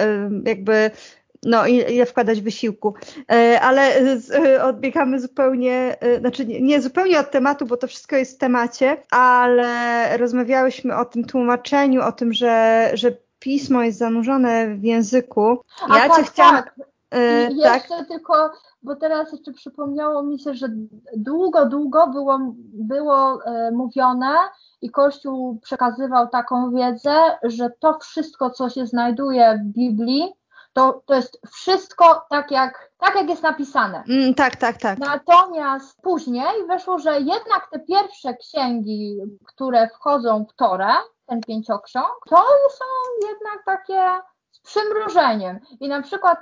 [0.45, 0.91] jakby
[1.43, 2.93] no ile wkładać wysiłku.
[3.31, 3.95] E, ale
[4.45, 8.97] e, odbiegamy zupełnie, e, znaczy nie zupełnie od tematu, bo to wszystko jest w temacie,
[9.11, 15.63] ale rozmawiałyśmy o tym tłumaczeniu, o tym, że, że pismo jest zanurzone w języku.
[15.89, 16.55] Ja A cię tak, chciałam.
[16.55, 16.75] Tak.
[17.51, 18.07] I jeszcze tak.
[18.07, 18.51] tylko,
[18.83, 20.67] bo teraz jeszcze przypomniało mi się, że
[21.17, 22.39] długo, długo było,
[22.73, 24.35] było e, mówione
[24.81, 30.33] i Kościół przekazywał taką wiedzę, że to wszystko, co się znajduje w Biblii,
[30.73, 34.03] to, to jest wszystko tak jak, tak, jak jest napisane.
[34.09, 34.99] Mm, tak, tak, tak.
[34.99, 40.93] Natomiast później wyszło, że jednak te pierwsze księgi, które wchodzą w Torę,
[41.25, 42.37] ten pięcioksiąg, to
[42.71, 42.85] są
[43.29, 44.29] jednak takie
[44.69, 45.59] przymrużeniem.
[45.79, 46.39] I na przykład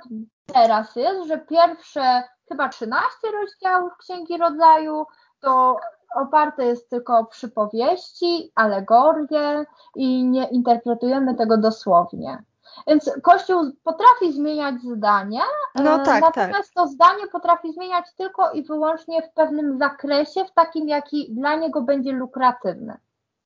[0.54, 5.06] teraz jest, że pierwsze chyba 13 rozdziałów Księgi Rodzaju
[5.40, 5.76] to
[6.14, 9.64] oparte jest tylko o przypowieści, alegorie
[9.94, 12.42] i nie interpretujemy tego dosłownie.
[12.86, 15.40] Więc Kościół potrafi zmieniać zdanie,
[15.74, 16.84] no e, tak, natomiast tak.
[16.84, 21.82] to zdanie potrafi zmieniać tylko i wyłącznie w pewnym zakresie, w takim, jaki dla niego
[21.82, 22.96] będzie lukratywny.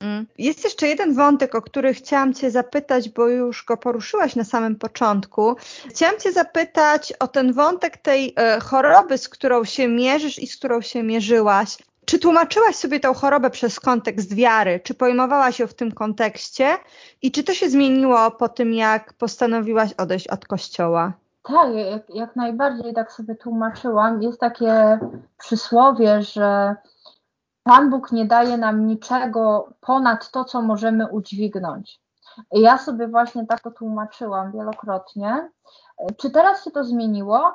[0.03, 0.27] Mm.
[0.39, 4.77] Jest jeszcze jeden wątek, o który chciałam Cię zapytać, bo już go poruszyłaś na samym
[4.77, 5.57] początku.
[5.91, 10.57] Chciałam Cię zapytać o ten wątek tej e, choroby, z którą się mierzysz i z
[10.57, 11.79] którą się mierzyłaś.
[12.05, 14.81] Czy tłumaczyłaś sobie tę chorobę przez kontekst wiary?
[14.85, 16.77] Czy pojmowałaś ją w tym kontekście?
[17.23, 21.13] I czy to się zmieniło po tym, jak postanowiłaś odejść od kościoła?
[21.43, 24.23] Tak, jak, jak najbardziej tak sobie tłumaczyłam.
[24.23, 24.99] Jest takie
[25.39, 26.77] przysłowie, że
[27.63, 32.01] Pan Bóg nie daje nam niczego ponad to, co możemy udźwignąć.
[32.53, 35.51] Ja sobie właśnie tak to tłumaczyłam wielokrotnie.
[36.17, 37.55] Czy teraz się to zmieniło?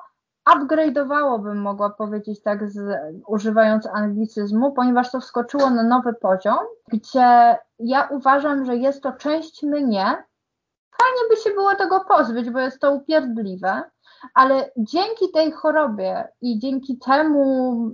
[0.55, 2.97] upgrade'owało, bym mogła powiedzieć tak, z,
[3.27, 9.63] używając anglicyzmu, ponieważ to wskoczyło na nowy poziom, gdzie ja uważam, że jest to część
[9.63, 10.03] mnie.
[10.97, 13.83] Fajnie by się było tego pozbyć, bo jest to upierdliwe,
[14.33, 17.91] ale dzięki tej chorobie i dzięki temu,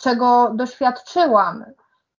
[0.00, 1.64] czego doświadczyłam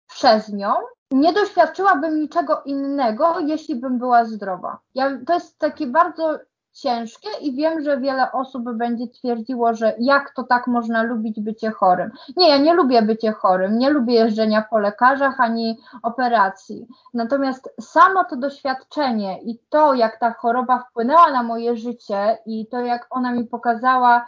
[0.07, 0.73] przez nią,
[1.11, 4.79] nie doświadczyłabym niczego innego, jeśli bym była zdrowa.
[4.95, 6.39] Ja, to jest takie bardzo
[6.73, 11.71] ciężkie i wiem, że wiele osób będzie twierdziło, że jak to tak można lubić bycie
[11.71, 12.11] chorym.
[12.37, 16.87] Nie, ja nie lubię bycie chorym, nie lubię jeżdżenia po lekarzach ani operacji.
[17.13, 22.79] Natomiast samo to doświadczenie i to, jak ta choroba wpłynęła na moje życie i to,
[22.79, 24.25] jak ona mi pokazała,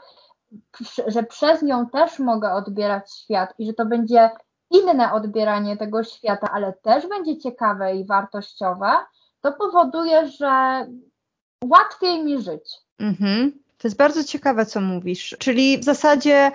[1.07, 4.29] że przez nią też mogę odbierać świat i że to będzie
[4.71, 8.91] inne odbieranie tego świata, ale też będzie ciekawe i wartościowe,
[9.41, 10.85] to powoduje, że
[11.65, 12.77] łatwiej mi żyć.
[12.99, 13.51] Mhm.
[13.77, 15.35] To jest bardzo ciekawe, co mówisz.
[15.39, 16.51] Czyli w zasadzie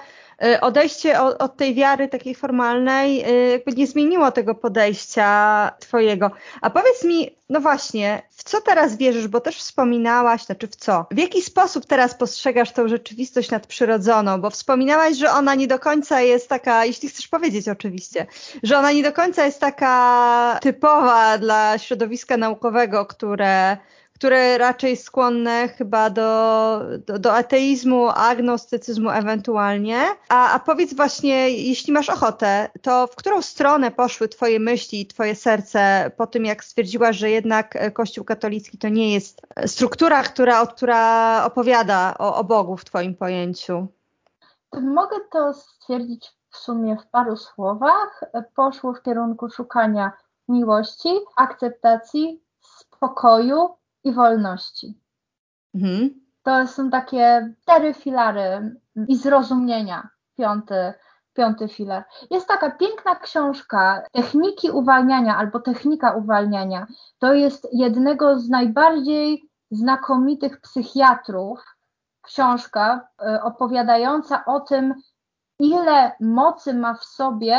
[0.60, 6.30] odejście od, od, tej wiary takiej formalnej y, jakby nie zmieniło tego podejścia twojego.
[6.60, 11.06] A powiedz mi, no właśnie, w co teraz wierzysz, bo też wspominałaś, znaczy w co?
[11.10, 14.40] W jaki sposób teraz postrzegasz tą rzeczywistość nadprzyrodzoną?
[14.40, 18.26] Bo wspominałaś, że ona nie do końca jest taka, jeśli chcesz powiedzieć oczywiście,
[18.62, 23.76] że ona nie do końca jest taka typowa dla środowiska naukowego, które
[24.16, 29.98] które raczej skłonne chyba do, do, do ateizmu, agnostycyzmu ewentualnie.
[30.28, 35.06] A, a powiedz właśnie, jeśli masz ochotę, to w którą stronę poszły Twoje myśli i
[35.06, 40.66] Twoje serce po tym, jak stwierdziłaś, że jednak Kościół katolicki to nie jest struktura, która,
[40.66, 43.86] która opowiada o, o Bogu w Twoim pojęciu?
[44.82, 48.24] Mogę to stwierdzić w sumie w paru słowach.
[48.54, 50.12] Poszło w kierunku szukania
[50.48, 53.76] miłości, akceptacji, spokoju
[54.06, 55.00] i wolności.
[55.74, 56.20] Mhm.
[56.42, 58.76] To są takie cztery filary
[59.08, 60.08] i zrozumienia.
[60.38, 60.92] Piąty,
[61.34, 62.04] piąty filar.
[62.30, 66.86] Jest taka piękna książka Techniki uwalniania albo Technika uwalniania.
[67.18, 71.64] To jest jednego z najbardziej znakomitych psychiatrów.
[72.22, 74.94] Książka y, opowiadająca o tym,
[75.58, 77.58] ile mocy ma w sobie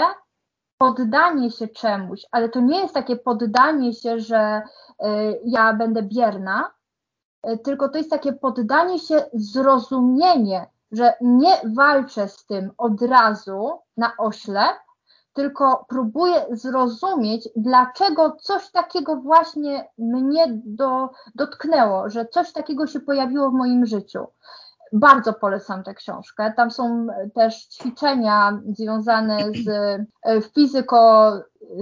[0.78, 6.72] poddanie się czemuś, ale to nie jest takie poddanie się, że y, ja będę bierna,
[7.50, 13.80] y, tylko to jest takie poddanie się, zrozumienie, że nie walczę z tym od razu
[13.98, 14.76] na oślep,
[15.34, 23.50] tylko próbuję zrozumieć, dlaczego coś takiego właśnie mnie do, dotknęło, że coś takiego się pojawiło
[23.50, 24.28] w moim życiu.
[24.94, 26.54] Bardzo polecam tę książkę.
[26.56, 29.68] Tam są też ćwiczenia związane z
[30.24, 31.32] e, fizyko,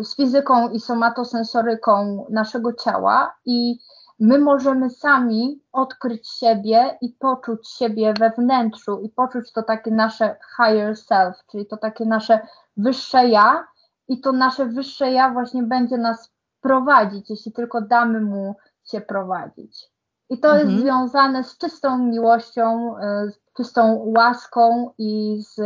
[0.04, 3.80] z fizyką i somatosensoryką naszego ciała i
[4.20, 10.36] my możemy sami odkryć siebie i poczuć siebie we wnętrzu i poczuć to takie nasze
[10.56, 12.48] higher self, czyli to takie nasze
[12.78, 13.68] wyższe ja
[14.08, 19.95] i to nasze wyższe ja właśnie będzie nas prowadzić, jeśli tylko damy mu się prowadzić.
[20.30, 20.70] I to mhm.
[20.70, 25.60] jest związane z czystą miłością, e, z czystą łaską i z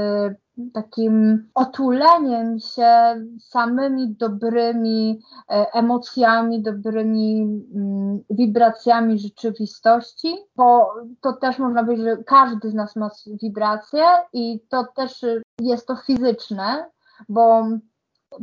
[0.74, 2.91] takim otuleniem się
[3.39, 7.41] samymi dobrymi e, emocjami, dobrymi
[7.76, 13.10] mm, wibracjami rzeczywistości, bo to też można powiedzieć, że każdy z nas ma
[13.41, 14.03] wibracje
[14.34, 15.26] i to też
[15.62, 16.86] jest to fizyczne,
[17.30, 17.68] bo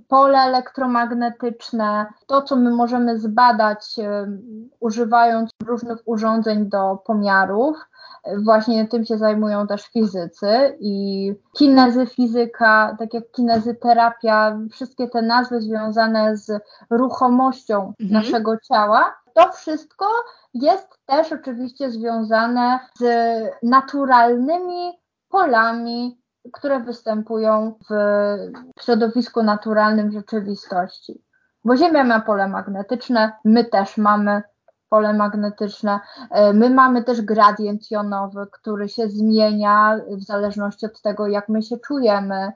[0.08, 3.96] pole elektromagnetyczne, to co my możemy zbadać
[4.80, 7.76] używając różnych urządzeń do pomiarów.
[8.44, 16.36] Właśnie tym się zajmują też fizycy i kinezyfizyka, tak jak kinezyterapia, wszystkie te nazwy związane
[16.36, 18.10] z ruchomością mhm.
[18.10, 19.14] naszego ciała.
[19.34, 20.06] To wszystko
[20.54, 23.04] jest też oczywiście związane z
[23.62, 24.92] naturalnymi
[25.28, 27.92] polami które występują w
[28.80, 31.22] środowisku naturalnym rzeczywistości.
[31.64, 34.42] Bo Ziemia ma pole magnetyczne, my też mamy
[34.88, 36.00] pole magnetyczne.
[36.30, 41.62] E, my mamy też gradient jonowy, który się zmienia w zależności od tego, jak my
[41.62, 42.52] się czujemy, e,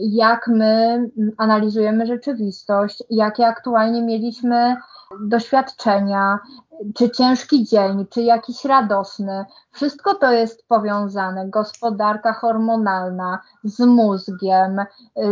[0.00, 0.98] jak my
[1.38, 4.76] analizujemy rzeczywistość, jakie aktualnie mieliśmy
[5.20, 6.38] doświadczenia,
[6.94, 11.48] czy ciężki dzień, czy jakiś radosny, wszystko to jest powiązane.
[11.48, 14.84] Gospodarka hormonalna z mózgiem,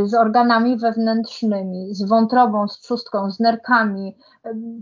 [0.05, 4.17] z organami wewnętrznymi, z wątrobą, z trzustką, z nerkami.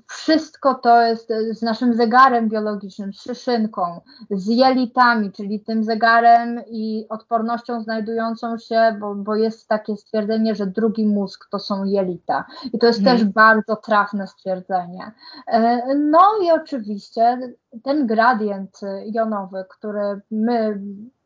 [0.06, 4.00] Wszystko to jest z naszym zegarem biologicznym, z szyszynką,
[4.30, 10.66] z jelitami, czyli tym zegarem i odpornością znajdującą się, bo, bo jest takie stwierdzenie, że
[10.66, 12.44] drugi mózg to są jelita.
[12.72, 13.18] I to jest hmm.
[13.18, 15.12] też bardzo trafne stwierdzenie.
[15.46, 20.80] E, no i oczywiście ten gradient jonowy, który my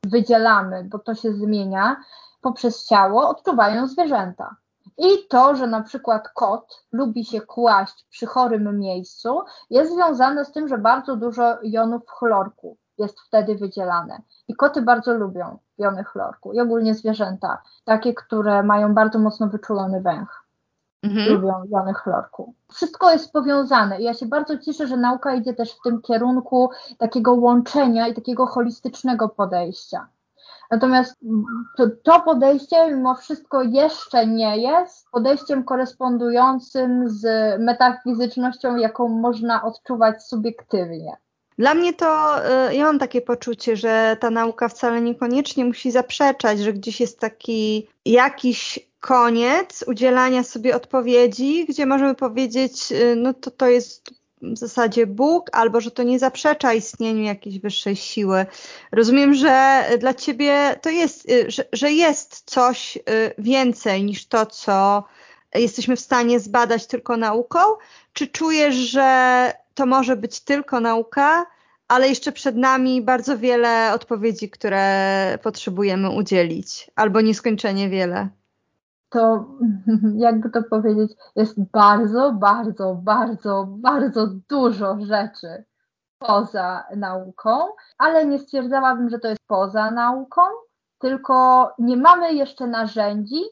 [0.05, 1.97] wydzielamy, bo to się zmienia
[2.41, 4.57] poprzez ciało, odczuwają zwierzęta.
[4.99, 10.53] I to, że na przykład kot lubi się kłaść przy chorym miejscu, jest związane z
[10.53, 14.23] tym, że bardzo dużo jonów chlorku jest wtedy wydzielane.
[14.49, 20.01] I koty bardzo lubią jony chlorku i ogólnie zwierzęta, takie, które mają bardzo mocno wyczulony
[20.01, 20.46] węch
[21.07, 21.33] mhm.
[21.33, 22.55] lubią chlorku.
[22.73, 26.71] Wszystko jest powiązane i ja się bardzo cieszę, że nauka idzie też w tym kierunku
[26.99, 30.09] takiego łączenia i takiego holistycznego podejścia.
[30.71, 31.17] Natomiast
[31.77, 37.25] to, to, podejście mimo wszystko jeszcze nie jest podejściem korespondującym z
[37.61, 41.17] metafizycznością, jaką można odczuwać subiektywnie.
[41.59, 42.39] Dla mnie to,
[42.71, 47.21] y, ja mam takie poczucie, że ta nauka wcale niekoniecznie musi zaprzeczać, że gdzieś jest
[47.21, 54.11] taki jakiś koniec udzielania sobie odpowiedzi, gdzie możemy powiedzieć, y, no to to jest
[54.43, 58.47] w zasadzie Bóg, albo że to nie zaprzecza istnieniu jakiejś wyższej siły.
[58.93, 63.01] Rozumiem, że dla ciebie to jest, y, że, że jest coś y,
[63.39, 65.05] więcej niż to, co
[65.55, 67.59] jesteśmy w stanie zbadać tylko nauką?
[68.13, 71.47] Czy czujesz, że to może być tylko nauka,
[71.89, 78.29] ale jeszcze przed nami bardzo wiele odpowiedzi, które potrzebujemy udzielić, albo nieskończenie wiele?
[79.09, 79.45] To
[80.27, 85.65] jakby to powiedzieć, jest bardzo, bardzo, bardzo, bardzo dużo rzeczy
[86.19, 87.51] poza nauką,
[87.99, 90.41] ale nie stwierdzałabym, że to jest poza nauką,
[90.99, 93.43] tylko nie mamy jeszcze narzędzi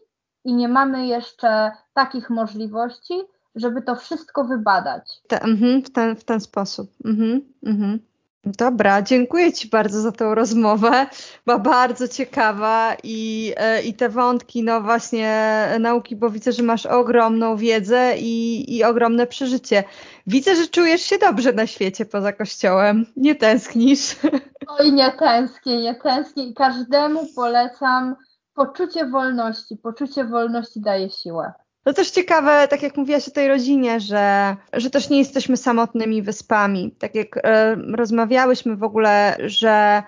[0.45, 3.23] i nie mamy jeszcze takich możliwości,
[3.55, 5.23] żeby to wszystko wybadać.
[5.29, 6.91] Te, mm, w, ten, w ten sposób.
[7.05, 7.99] Mm, mm.
[8.47, 11.07] Dobra, dziękuję Ci bardzo za tą rozmowę.
[11.47, 16.87] Była bardzo ciekawa i, e, i te wątki, no właśnie nauki, bo widzę, że masz
[16.87, 19.85] ogromną wiedzę i, i ogromne przeżycie.
[20.27, 23.07] Widzę, że czujesz się dobrze na świecie poza kościołem.
[23.17, 24.17] Nie tęsknisz.
[24.79, 28.17] Oj, nie tęsknię, nie tęsknię każdemu polecam
[28.55, 29.77] poczucie wolności.
[29.77, 31.53] Poczucie wolności daje siłę.
[31.85, 36.23] To też ciekawe, tak jak mówiłaś o tej rodzinie, że, że też nie jesteśmy samotnymi
[36.23, 36.95] wyspami.
[36.99, 40.03] Tak jak e, rozmawiałyśmy w ogóle, że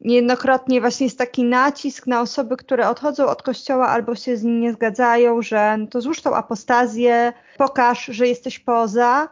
[0.00, 4.60] niejednokrotnie właśnie jest taki nacisk na osoby, które odchodzą od kościoła albo się z nim
[4.60, 9.28] nie zgadzają, że no to złóż tą apostazję, pokaż, że jesteś poza.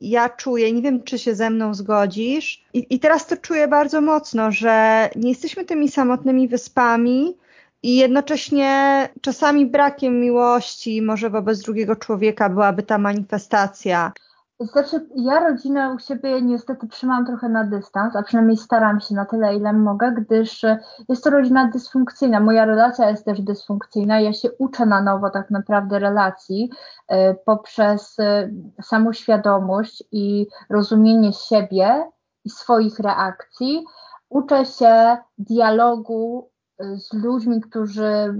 [0.00, 4.00] Ja czuję, nie wiem, czy się ze mną zgodzisz, i, i teraz to czuję bardzo
[4.00, 7.36] mocno, że nie jesteśmy tymi samotnymi wyspami,
[7.82, 14.12] i jednocześnie czasami brakiem miłości, może wobec drugiego człowieka byłaby ta manifestacja.
[14.60, 19.24] Znaczy, ja rodzinę u siebie niestety trzymam trochę na dystans, a przynajmniej staram się na
[19.24, 20.64] tyle, ile mogę, gdyż
[21.08, 22.40] jest to rodzina dysfunkcyjna.
[22.40, 24.20] Moja relacja jest też dysfunkcyjna.
[24.20, 26.70] Ja się uczę na nowo tak naprawdę relacji
[27.12, 32.10] y, poprzez y, samoświadomość i rozumienie siebie
[32.44, 33.84] i swoich reakcji.
[34.28, 36.49] Uczę się dialogu
[36.96, 38.34] z ludźmi, którzy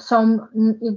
[0.00, 0.38] są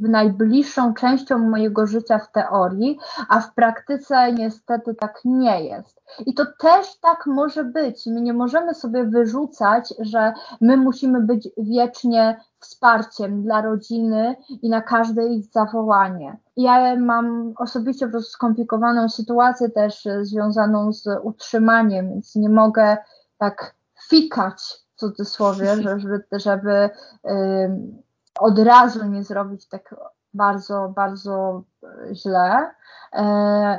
[0.02, 3.00] najbliższą częścią mojego życia w teorii,
[3.30, 6.02] a w praktyce niestety tak nie jest.
[6.26, 8.06] I to też tak może być.
[8.06, 14.82] My nie możemy sobie wyrzucać, że my musimy być wiecznie wsparciem dla rodziny i na
[14.82, 16.38] każde ich zawołanie.
[16.58, 22.98] Ja mam osobiście po prostu skomplikowaną sytuację też związaną z utrzymaniem, więc nie mogę
[23.38, 23.76] tak
[24.10, 26.90] fikać cudzysłowie, żeby, żeby
[28.40, 29.96] od razu nie zrobić tak
[30.34, 31.64] bardzo, bardzo
[32.14, 32.72] źle.
[33.14, 33.24] E,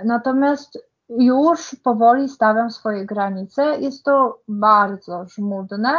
[0.04, 0.78] natomiast
[1.08, 3.62] już powoli stawiam swoje granice.
[3.80, 5.92] Jest to bardzo żmudne,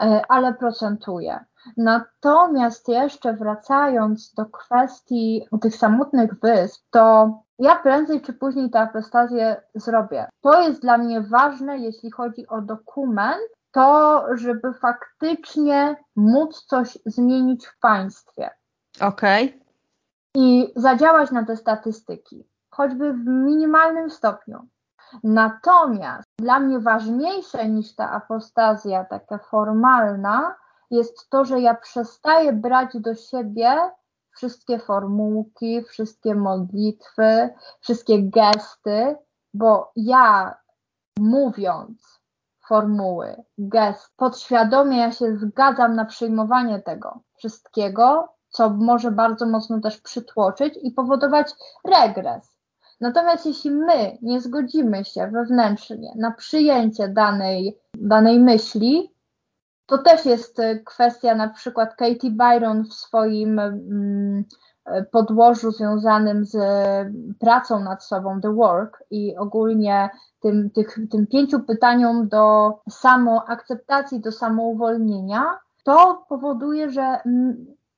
[0.00, 1.44] e, ale procentuje.
[1.76, 9.62] Natomiast jeszcze wracając do kwestii tych samotnych wysp, to ja prędzej czy później tę apostazję
[9.74, 10.28] zrobię.
[10.40, 13.42] To jest dla mnie ważne, jeśli chodzi o dokument,
[13.74, 18.50] to, żeby faktycznie móc coś zmienić w państwie.
[19.00, 19.44] Okej.
[19.46, 19.60] Okay.
[20.34, 24.68] I zadziałać na te statystyki, choćby w minimalnym stopniu.
[25.24, 30.54] Natomiast dla mnie ważniejsze niż ta apostazja taka formalna
[30.90, 33.90] jest to, że ja przestaję brać do siebie
[34.30, 37.48] wszystkie formułki, wszystkie modlitwy,
[37.80, 39.16] wszystkie gesty,
[39.54, 40.54] bo ja
[41.18, 42.13] mówiąc
[42.68, 44.12] formuły, gest.
[44.16, 50.90] Podświadomie ja się zgadzam na przyjmowanie tego wszystkiego, co może bardzo mocno też przytłoczyć i
[50.90, 51.52] powodować
[51.84, 52.54] regres.
[53.00, 59.14] Natomiast jeśli my nie zgodzimy się wewnętrznie na przyjęcie danej, danej myśli,
[59.86, 64.44] to też jest kwestia na przykład Katie Byron w swoim mm,
[65.10, 66.56] podłożu związanym z
[67.38, 74.32] pracą nad sobą, The Work i ogólnie tym, tych, tym pięciu pytaniom do samoakceptacji, do
[74.32, 77.18] samouwolnienia, to powoduje, że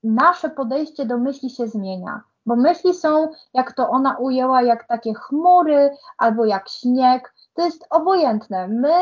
[0.04, 2.20] nasze podejście do myśli się zmienia.
[2.46, 7.34] Bo myśli są, jak to ona ujęła, jak takie chmury albo jak śnieg.
[7.56, 8.68] To jest obojętne.
[8.68, 8.92] My,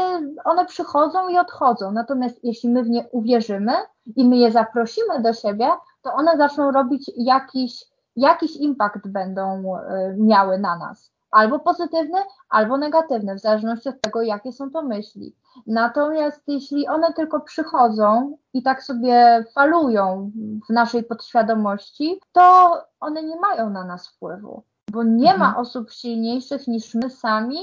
[0.45, 1.93] one przychodzą i odchodzą.
[1.93, 3.73] Natomiast jeśli my w nie uwierzymy
[4.17, 5.69] i my je zaprosimy do siebie,
[6.03, 7.85] to one zaczną robić jakiś,
[8.17, 12.19] jakiś impact będą y, miały na nas albo pozytywny,
[12.49, 15.37] albo negatywny, w zależności od tego, jakie są to myśli.
[15.67, 20.31] Natomiast jeśli one tylko przychodzą i tak sobie falują
[20.69, 24.63] w naszej podświadomości, to one nie mają na nas wpływu,
[24.93, 25.41] bo nie mhm.
[25.41, 27.59] ma osób silniejszych niż my sami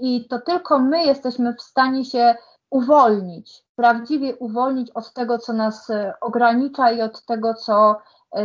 [0.00, 2.34] i to tylko my jesteśmy w stanie się
[2.70, 5.88] uwolnić, prawdziwie uwolnić od tego, co nas
[6.20, 7.96] ogranicza i od tego, co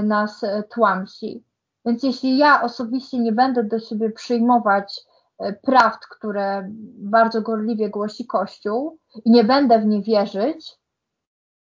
[0.04, 0.42] nas
[0.74, 1.44] tłamsi.
[1.86, 5.02] Więc jeśli ja osobiście nie będę do siebie przyjmować
[5.40, 10.78] e, prawd, które bardzo gorliwie głosi Kościół i nie będę w nie wierzyć,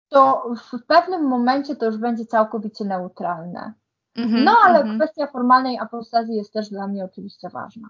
[0.09, 3.73] to w pewnym momencie to już będzie całkowicie neutralne.
[4.15, 4.99] Mm -hmm, no ale mm -hmm.
[4.99, 7.89] kwestia formalnej apostazji jest też dla mnie oczywiście ważna.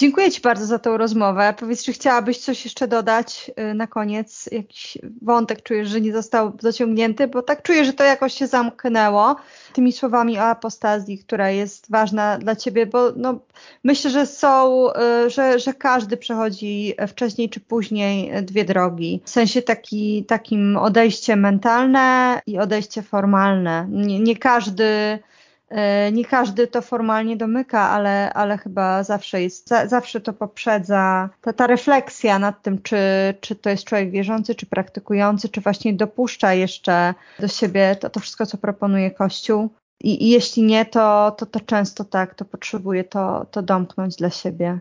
[0.00, 1.54] Dziękuję Ci bardzo za tą rozmowę.
[1.58, 4.48] Powiedz, czy chciałabyś coś jeszcze dodać y, na koniec?
[4.52, 9.36] Jakiś wątek czujesz, że nie został dociągnięty, bo tak czuję, że to jakoś się zamknęło
[9.72, 13.38] tymi słowami o apostazji, która jest ważna dla Ciebie, bo no,
[13.84, 14.86] myślę, że są,
[15.26, 19.20] y, że, że każdy przechodzi wcześniej czy później dwie drogi.
[19.24, 23.86] W sensie taki, takim odejście mentalne i odejście formalne.
[23.90, 25.18] Nie, nie każdy
[26.12, 31.52] nie każdy to formalnie domyka, ale, ale chyba zawsze jest, za, zawsze to poprzedza ta,
[31.52, 32.98] ta refleksja nad tym, czy,
[33.40, 38.20] czy to jest człowiek wierzący, czy praktykujący, czy właśnie dopuszcza jeszcze do siebie to, to
[38.20, 39.68] wszystko, co proponuje Kościół.
[40.02, 44.30] I, i jeśli nie, to, to, to często tak, to potrzebuje to, to domknąć dla
[44.30, 44.78] siebie.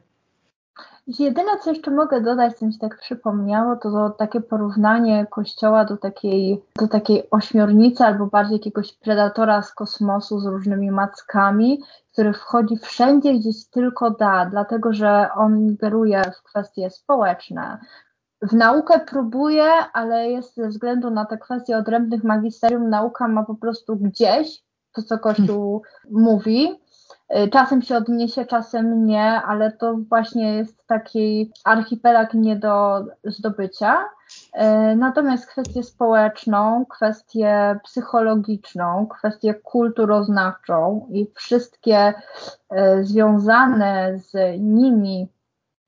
[1.20, 5.86] Jedyne, co jeszcze mogę dodać, co mi się tak przypomniało, to, to takie porównanie kościoła
[5.86, 11.82] do takiej, do takiej ośmiornicy albo bardziej jakiegoś predatora z kosmosu z różnymi mackami,
[12.14, 17.78] który wchodzi wszędzie, gdzieś tylko da, dlatego że on ingeruje w kwestie społeczne.
[18.42, 23.56] W naukę próbuje, ale jest ze względu na te kwestie odrębnych magisterium, nauka ma po
[23.56, 25.82] prostu gdzieś to, co Kościół
[26.12, 26.80] mówi
[27.52, 33.98] czasem się odniesie, czasem nie, ale to właśnie jest taki archipelag nie do zdobycia.
[34.02, 45.28] Y, natomiast kwestię społeczną, kwestię psychologiczną, kwestię kulturoznawczą i wszystkie y, związane z nimi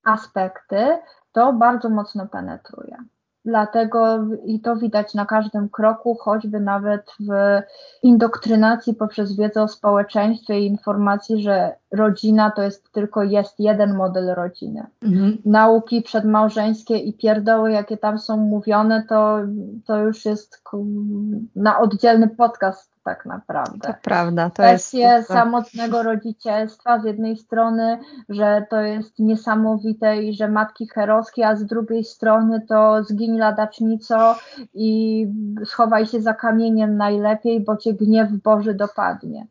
[0.03, 0.97] aspekty,
[1.31, 2.97] to bardzo mocno penetruje.
[3.45, 7.61] Dlatego i to widać na każdym kroku, choćby nawet w
[8.03, 14.35] indoktrynacji poprzez wiedzę o społeczeństwie i informacji, że rodzina to jest tylko jest jeden model
[14.35, 14.85] rodziny.
[15.03, 15.38] Mhm.
[15.45, 19.38] Nauki przedmałżeńskie i pierdoły, jakie tam są mówione, to,
[19.85, 20.63] to już jest
[21.55, 23.87] na oddzielny podcast tak naprawdę.
[23.87, 24.49] To prawda.
[24.49, 25.27] To Kwestie jest...
[25.27, 27.99] samotnego rodzicielstwa z jednej strony,
[28.29, 34.35] że to jest niesamowite i że matki heroskie, a z drugiej strony to zgiń ladacznico
[34.73, 35.27] i
[35.65, 39.47] schowaj się za kamieniem najlepiej, bo cię gniew Boży dopadnie.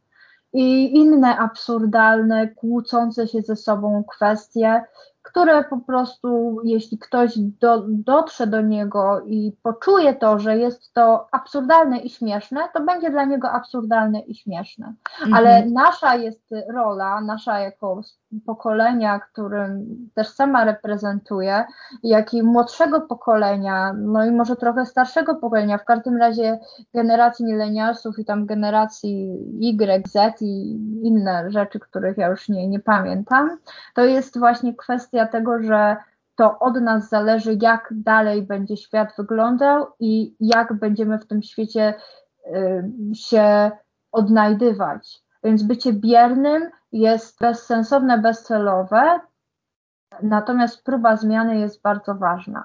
[0.53, 4.83] I inne absurdalne, kłócące się ze sobą kwestie,
[5.31, 11.29] które po prostu, jeśli ktoś do, dotrze do niego i poczuje to, że jest to
[11.33, 14.95] absurdalne i śmieszne, to będzie dla niego absurdalne i śmieszne.
[15.21, 15.35] Mhm.
[15.35, 18.01] Ale nasza jest rola, nasza jako
[18.47, 21.65] pokolenia, którym też sama reprezentuję,
[22.03, 26.59] jak i młodszego pokolenia, no i może trochę starszego pokolenia, w każdym razie
[26.95, 29.31] generacji milenialsów i tam generacji
[29.63, 30.71] Y, Z i
[31.03, 33.51] inne rzeczy, których ja już nie, nie pamiętam,
[33.95, 35.97] to jest właśnie kwestia tego, że
[36.37, 41.95] to od nas zależy, jak dalej będzie świat wyglądał i jak będziemy w tym świecie
[42.47, 43.71] y, się
[44.13, 45.23] odnajdywać.
[45.45, 49.21] Więc bycie biernym jest bezsensowne, bezcelowe,
[50.23, 52.59] natomiast próba zmiany jest bardzo ważna.